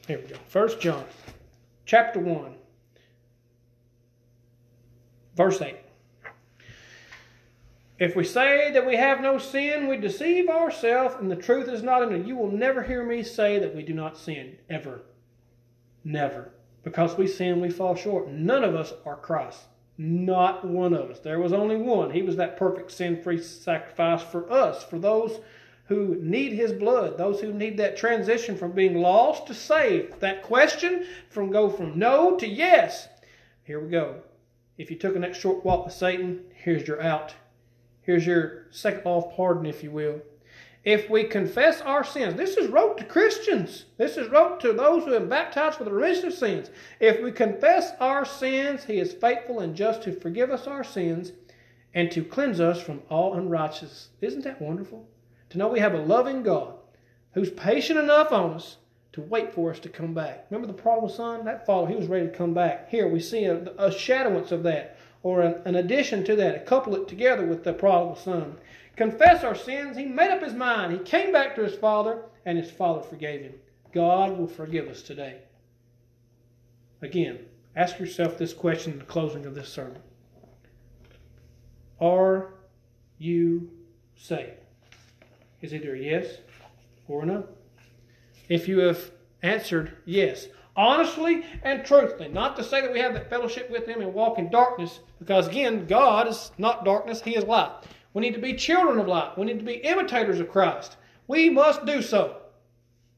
Here 0.07 0.23
we 0.23 0.27
go. 0.27 0.37
1 0.51 0.81
John, 0.81 1.05
chapter 1.85 2.19
1. 2.19 2.55
Verse 5.37 5.61
8. 5.61 5.77
If 7.99 8.17
we 8.17 8.25
say 8.25 8.73
that 8.73 8.87
we 8.87 8.97
have 8.97 9.21
no 9.21 9.39
sin, 9.39 9.87
we 9.87 9.97
deceive 9.97 10.49
ourselves, 10.49 11.15
and 11.21 11.31
the 11.31 11.37
truth 11.37 11.69
is 11.69 11.83
not 11.83 12.03
in 12.03 12.13
it. 12.13 12.27
You 12.27 12.37
will 12.37 12.51
never 12.51 12.83
hear 12.83 13.05
me 13.05 13.23
say 13.23 13.59
that 13.61 13.75
we 13.75 13.83
do 13.85 13.95
not 13.95 14.19
sin, 14.19 14.57
ever. 14.69 15.03
Never. 16.03 16.51
Because 16.83 17.17
we 17.17 17.29
sin, 17.29 17.61
we 17.61 17.71
fall 17.71 17.95
short. 17.95 18.29
None 18.29 18.65
of 18.65 18.75
us 18.75 18.93
are 19.07 19.17
Christ. 19.17 19.61
Not 19.97 20.65
one 20.65 20.93
of 20.93 21.09
us. 21.09 21.21
There 21.21 21.39
was 21.39 21.53
only 21.53 21.77
one. 21.77 22.11
He 22.11 22.23
was 22.23 22.37
that 22.37 22.57
perfect 22.57 22.91
sin 22.91 23.23
free 23.23 23.41
sacrifice 23.41 24.23
for 24.23 24.51
us, 24.53 24.83
for 24.83 24.99
those 24.99 25.39
who 25.87 26.17
need 26.21 26.53
his 26.53 26.73
blood, 26.73 27.17
those 27.17 27.41
who 27.41 27.53
need 27.53 27.77
that 27.77 27.97
transition 27.97 28.57
from 28.57 28.73
being 28.73 28.97
lost 28.97 29.47
to 29.47 29.55
saved. 29.55 30.19
That 30.21 30.43
question 30.43 31.07
from 31.29 31.51
go 31.51 31.71
from 31.71 31.99
no 31.99 32.37
to 32.39 32.47
yes. 32.49 33.09
Here 33.63 33.79
we 33.79 33.91
go. 33.91 34.23
If 34.77 34.91
you 34.91 34.97
took 34.97 35.15
a 35.15 35.19
next 35.19 35.39
short 35.39 35.65
walk 35.65 35.85
with 35.85 35.95
Satan, 35.95 36.41
here's 36.55 36.87
your 36.87 37.01
out. 37.01 37.35
Here's 38.03 38.27
your 38.27 38.67
second 38.71 39.03
off 39.05 39.35
pardon, 39.35 39.67
if 39.67 39.83
you 39.83 39.91
will. 39.91 40.21
If 40.85 41.09
we 41.09 41.25
confess 41.25 41.81
our 41.81 42.05
sins, 42.05 42.35
this 42.35 42.59
is 42.59 42.69
wrote 42.69 42.99
to 42.99 43.05
Christians. 43.05 43.87
This 43.97 44.19
is 44.19 44.29
wrote 44.29 44.61
to 44.61 44.73
those 44.75 45.05
who 45.05 45.13
have 45.13 45.23
been 45.23 45.29
baptized 45.31 45.79
for 45.79 45.85
the 45.85 45.93
remission 45.93 46.27
of 46.27 46.35
sins. 46.35 46.71
If 47.01 47.23
we 47.23 47.33
confess 47.33 47.93
our 48.01 48.27
sins, 48.27 48.85
He 48.85 48.99
is 48.99 49.15
faithful 49.15 49.61
and 49.61 49.75
just 49.75 50.03
to 50.03 50.13
forgive 50.13 50.51
us 50.51 50.67
our 50.67 50.85
sins 50.85 51.33
and 51.95 52.11
to 52.11 52.23
cleanse 52.23 52.61
us 52.61 52.83
from 52.83 53.01
all 53.09 53.35
unrighteousness. 53.35 54.09
Isn't 54.21 54.45
that 54.45 54.61
wonderful? 54.61 55.09
To 55.51 55.59
know 55.59 55.69
we 55.69 55.81
have 55.81 55.95
a 55.95 56.03
loving 56.03 56.43
God 56.43 56.75
who's 57.33 57.51
patient 57.51 57.99
enough 57.99 58.33
on 58.33 58.55
us 58.55 58.77
to 59.15 59.21
wait 59.21 59.55
for 59.55 59.71
us 59.71 59.79
to 59.79 59.89
come 59.89 60.13
back. 60.13 60.45
Remember 60.51 60.67
the 60.67 60.83
prodigal 60.83 61.09
son? 61.09 61.45
That 61.45 61.65
father, 61.65 61.87
he 61.87 61.95
was 61.95 62.09
ready 62.09 62.27
to 62.27 62.37
come 62.37 62.53
back. 62.53 62.91
Here 62.91 63.07
we 63.07 63.21
see 63.21 63.45
a, 63.45 63.59
a 63.79 63.89
shadowance 63.91 64.51
of 64.51 64.65
that, 64.65 64.99
or 65.23 65.41
an, 65.41 65.63
an 65.65 65.77
addition 65.77 66.25
to 66.25 66.35
that, 66.35 66.57
a 66.57 66.61
couple 66.61 66.97
it 66.97 67.07
together 67.07 67.47
with 67.47 67.63
the 67.63 67.73
prodigal 67.73 68.17
son. 68.17 68.57
Confess 68.97 69.45
our 69.45 69.55
sins. 69.55 69.97
He 69.97 70.05
made 70.05 70.33
up 70.33 70.43
his 70.43 70.53
mind. 70.53 70.93
He 70.93 70.99
came 70.99 71.31
back 71.31 71.55
to 71.55 71.63
his 71.63 71.77
father, 71.77 72.25
and 72.45 72.59
his 72.59 72.73
father 72.73 73.03
forgave 73.03 73.43
him. 73.43 73.55
God 73.93 74.37
will 74.37 74.49
forgive 74.49 74.89
us 74.89 75.01
today. 75.01 75.43
Again, 77.01 77.39
ask 77.77 78.01
yourself 78.01 78.37
this 78.37 78.53
question 78.53 78.95
in 78.95 78.99
the 78.99 79.05
closing 79.05 79.47
of 79.47 79.55
this 79.55 79.69
sermon 79.69 80.03
Are 82.01 82.55
you 83.19 83.71
saved? 84.17 84.59
Is 85.63 85.73
either 85.73 85.95
a 85.95 86.01
yes 86.01 86.39
or 87.07 87.23
a 87.23 87.27
no. 87.27 87.47
If 88.49 88.69
you 88.69 88.81
have 88.81 89.11
answered 89.43 89.97
yes, 90.05 90.49
honestly 90.77 91.45
and 91.63 91.85
truthfully. 91.85 92.29
Not 92.29 92.57
to 92.57 92.65
say 92.65 92.81
that 92.81 92.93
we 92.93 93.01
have 93.01 93.15
that 93.15 93.31
fellowship 93.31 93.71
with 93.71 93.87
Him 93.87 94.01
and 94.01 94.13
walk 94.13 94.39
in 94.39 94.51
darkness, 94.51 95.01
because 95.19 95.49
again, 95.49 95.87
God 95.87 96.29
is 96.29 96.51
not 96.59 96.85
darkness, 96.85 97.23
He 97.23 97.37
is 97.37 97.45
light. 97.45 97.73
We 98.13 98.23
need 98.23 98.35
to 98.35 98.41
be 98.41 98.55
children 98.55 98.99
of 98.99 99.09
light. 99.09 99.37
We 99.37 99.47
need 99.47 99.59
to 99.59 99.65
be 99.65 99.75
imitators 99.75 100.41
of 100.41 100.51
Christ. 100.51 100.97
We 101.27 101.51
must 101.51 101.85
do 101.85 102.01
so. 102.01 102.37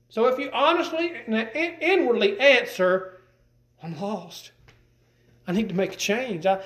So 0.09 0.27
if 0.27 0.39
you 0.39 0.51
honestly 0.53 1.12
and 1.27 1.51
inwardly 1.81 2.39
answer, 2.41 3.20
I'm 3.83 4.01
lost. 4.01 4.53
I 5.47 5.53
need 5.53 5.68
to 5.68 5.74
make 5.74 5.93
a 5.93 5.97
change. 5.97 6.47
I, 6.47 6.62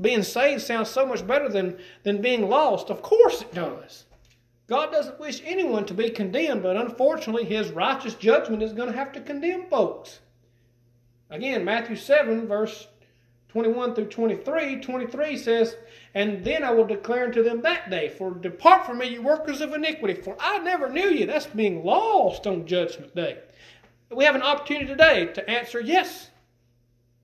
being 0.00 0.22
saved 0.22 0.62
sounds 0.62 0.90
so 0.90 1.06
much 1.06 1.26
better 1.26 1.48
than, 1.48 1.78
than 2.02 2.20
being 2.20 2.48
lost. 2.48 2.90
Of 2.90 3.02
course 3.02 3.42
it 3.42 3.54
does. 3.54 4.04
God 4.68 4.92
doesn't 4.92 5.18
wish 5.18 5.40
anyone 5.44 5.86
to 5.86 5.94
be 5.94 6.10
condemned, 6.10 6.62
but 6.62 6.76
unfortunately, 6.76 7.44
His 7.44 7.70
righteous 7.70 8.14
judgment 8.14 8.62
is 8.62 8.74
going 8.74 8.90
to 8.90 8.96
have 8.96 9.12
to 9.12 9.20
condemn 9.20 9.66
folks. 9.68 10.20
Again, 11.30 11.64
Matthew 11.64 11.96
7, 11.96 12.46
verse 12.46 12.86
21 13.48 13.94
through 13.94 14.06
23, 14.06 14.80
23 14.80 15.36
says, 15.38 15.76
And 16.14 16.44
then 16.44 16.62
I 16.62 16.70
will 16.70 16.86
declare 16.86 17.24
unto 17.24 17.42
them 17.42 17.62
that 17.62 17.90
day, 17.90 18.10
For 18.10 18.34
depart 18.34 18.84
from 18.84 18.98
me, 18.98 19.08
you 19.08 19.22
workers 19.22 19.62
of 19.62 19.72
iniquity, 19.72 20.20
for 20.20 20.36
I 20.38 20.58
never 20.58 20.90
knew 20.90 21.08
you. 21.08 21.26
That's 21.26 21.46
being 21.46 21.82
lost 21.82 22.46
on 22.46 22.66
Judgment 22.66 23.14
Day. 23.14 23.38
We 24.10 24.24
have 24.24 24.34
an 24.34 24.42
opportunity 24.42 24.86
today 24.86 25.26
to 25.26 25.50
answer 25.50 25.80
yes. 25.80 26.28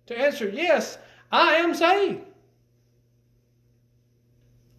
To 0.07 0.19
answer 0.19 0.49
yes, 0.49 0.99
I 1.31 1.55
am 1.57 1.75
saved. 1.75 2.23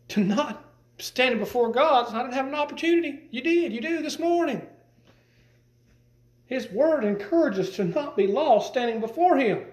To 0.09 0.19
not 0.23 0.64
standing 0.97 1.39
before 1.39 1.71
God, 1.71 2.13
I 2.13 2.21
didn't 2.21 2.33
have 2.33 2.47
an 2.47 2.55
opportunity. 2.55 3.27
You 3.31 3.41
did. 3.41 3.73
You 3.73 3.81
do 3.81 4.01
this 4.01 4.19
morning. 4.19 4.61
His 6.45 6.69
word 6.69 7.03
encourages 7.03 7.69
us 7.69 7.75
to 7.77 7.83
not 7.83 8.15
be 8.15 8.27
lost 8.27 8.69
standing 8.69 8.99
before 8.99 9.37
Him. 9.37 9.65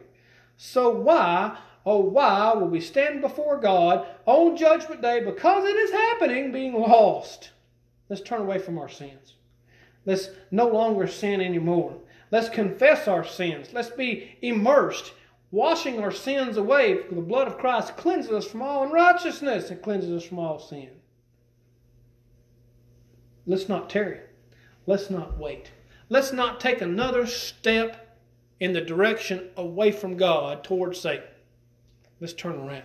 So 0.56 0.90
why, 0.90 1.58
oh 1.84 2.00
why, 2.00 2.54
will 2.54 2.68
we 2.68 2.80
stand 2.80 3.20
before 3.20 3.60
God 3.60 4.06
on 4.26 4.56
Judgment 4.56 5.02
Day 5.02 5.22
because 5.22 5.64
it 5.64 5.76
is 5.76 5.90
happening, 5.90 6.50
being 6.52 6.74
lost? 6.74 7.50
Let's 8.08 8.22
turn 8.22 8.40
away 8.40 8.58
from 8.58 8.78
our 8.78 8.88
sins. 8.88 9.34
Let's 10.06 10.30
no 10.50 10.68
longer 10.68 11.06
sin 11.06 11.40
anymore. 11.40 11.98
Let's 12.30 12.48
confess 12.48 13.06
our 13.06 13.24
sins. 13.24 13.68
Let's 13.72 13.90
be 13.90 14.36
immersed, 14.40 15.12
washing 15.50 16.00
our 16.00 16.10
sins 16.10 16.56
away. 16.56 17.02
For 17.02 17.14
the 17.14 17.20
blood 17.20 17.46
of 17.46 17.58
Christ 17.58 17.96
cleanses 17.96 18.32
us 18.32 18.46
from 18.46 18.62
all 18.62 18.84
unrighteousness 18.84 19.70
and 19.70 19.82
cleanses 19.82 20.10
us 20.10 20.28
from 20.28 20.38
all 20.38 20.58
sin. 20.58 20.90
Let's 23.46 23.68
not 23.68 23.90
tarry. 23.90 24.20
Let's 24.86 25.10
not 25.10 25.38
wait. 25.38 25.70
Let's 26.08 26.32
not 26.32 26.60
take 26.60 26.80
another 26.80 27.26
step 27.26 28.18
in 28.60 28.72
the 28.72 28.80
direction 28.80 29.48
away 29.56 29.90
from 29.90 30.16
God 30.16 30.62
towards 30.62 31.00
Satan. 31.00 31.26
Let's 32.20 32.32
turn 32.32 32.56
around. 32.56 32.84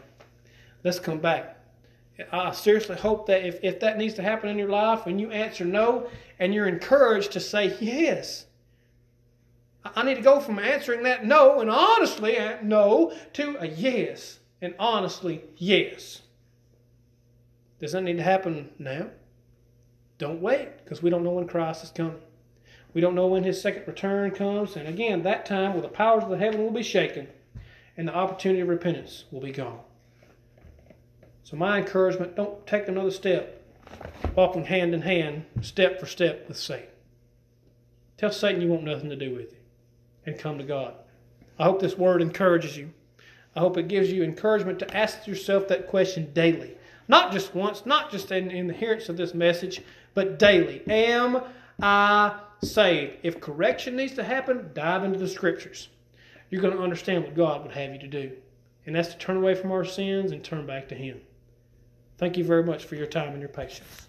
Let's 0.84 1.00
come 1.00 1.20
back. 1.20 1.58
I 2.32 2.52
seriously 2.52 2.96
hope 2.96 3.28
that 3.28 3.46
if, 3.46 3.60
if 3.64 3.80
that 3.82 3.98
needs 3.98 4.16
to 4.16 4.24
happen 4.24 4.50
in 4.50 4.58
your 4.58 4.70
life 4.70 5.06
and 5.06 5.22
you 5.22 5.30
answer 5.30 5.66
no 5.66 6.10
and 6.40 6.54
you're 6.54 6.68
encouraged 6.68 7.34
to 7.34 7.40
say 7.40 7.78
yes, 7.80 8.46
I 9.96 10.04
need 10.04 10.16
to 10.16 10.22
go 10.22 10.40
from 10.40 10.60
answering 10.60 11.04
that 11.04 11.26
no 11.26 11.60
and 11.62 11.70
honestly 11.70 12.38
uh, 12.38 12.58
no 12.64 13.14
to 13.34 13.58
a 13.60 13.68
yes 13.68 14.40
and 14.62 14.74
honestly 14.80 15.44
yes. 15.58 16.22
Does 17.80 17.92
that 17.92 18.02
need 18.02 18.18
to 18.18 18.24
happen 18.24 18.72
now? 18.80 19.08
Don't 20.18 20.42
wait 20.42 20.84
because 20.84 21.02
we 21.04 21.10
don't 21.10 21.24
know 21.24 21.32
when 21.32 21.48
Christ 21.48 21.84
is 21.84 21.90
coming. 21.92 22.20
We 22.94 23.02
don't 23.02 23.16
know 23.16 23.28
when 23.28 23.44
his 23.44 23.62
second 23.62 23.88
return 23.88 24.32
comes. 24.32 24.76
And 24.76 24.88
again, 24.88 25.24
that 25.24 25.46
time 25.46 25.74
will 25.74 25.82
the 25.82 25.88
powers 25.88 26.24
of 26.24 26.30
the 26.30 26.38
heaven 26.38 26.64
will 26.64 26.72
be 26.72 26.84
shaken 26.84 27.28
and 27.96 28.08
the 28.08 28.16
opportunity 28.16 28.62
of 28.62 28.68
repentance 28.68 29.26
will 29.32 29.42
be 29.42 29.52
gone. 29.52 29.80
So 31.44 31.56
my 31.58 31.78
encouragement, 31.78 32.36
don't 32.36 32.66
take 32.66 32.88
another 32.88 33.12
step 33.12 33.64
walking 34.36 34.66
hand 34.66 34.94
in 34.94 35.02
hand, 35.02 35.46
step 35.62 36.00
for 36.00 36.06
step 36.06 36.48
with 36.48 36.58
Satan. 36.58 36.90
Tell 38.18 38.32
Satan 38.32 38.62
you 38.62 38.70
want 38.70 38.84
nothing 38.84 39.10
to 39.10 39.16
do 39.16 39.34
with 39.34 39.54
it 39.54 39.62
and 40.26 40.40
come 40.40 40.58
to 40.58 40.64
God. 40.64 40.96
I 41.60 41.64
hope 41.64 41.80
this 41.80 41.98
word 41.98 42.22
encourages 42.22 42.78
you. 42.78 42.92
I 43.56 43.60
hope 43.60 43.78
it 43.78 43.88
gives 43.88 44.12
you 44.12 44.24
encouragement 44.24 44.80
to 44.80 44.98
ask 44.98 45.26
yourself 45.26 45.68
that 45.68 45.88
question 45.88 46.32
daily. 46.34 46.78
Not 47.08 47.32
just 47.32 47.56
once, 47.56 47.86
not 47.86 48.12
just 48.12 48.32
in, 48.32 48.52
in 48.52 48.68
the 48.68 48.74
hearance 48.74 49.10
of 49.10 49.18
this 49.18 49.34
message, 49.34 49.82
but 50.18 50.40
daily. 50.40 50.82
Am 50.90 51.44
I 51.80 52.40
saved? 52.64 53.18
If 53.22 53.40
correction 53.40 53.96
needs 53.96 54.16
to 54.16 54.24
happen, 54.24 54.72
dive 54.74 55.04
into 55.04 55.20
the 55.20 55.28
scriptures. 55.28 55.90
You're 56.50 56.64
going 56.64 56.76
to 56.76 56.82
understand 56.82 57.24
what 57.24 57.36
God 57.36 57.62
would 57.62 57.74
have 57.74 57.92
you 57.94 58.00
to 58.00 58.08
do. 58.08 58.32
And 58.88 58.96
that's 58.96 59.10
to 59.10 59.18
turn 59.20 59.38
away 59.38 59.54
from 59.54 59.72
our 59.72 59.86
sins 59.86 60.32
and 60.32 60.44
turn 60.44 60.66
back 60.66 60.88
to 60.88 60.96
Him. 60.96 61.22
Thank 62.18 62.36
you 62.36 62.44
very 62.44 62.64
much 62.64 62.86
for 62.86 62.96
your 62.96 63.06
time 63.06 63.34
and 63.34 63.40
your 63.40 63.50
patience. 63.50 64.07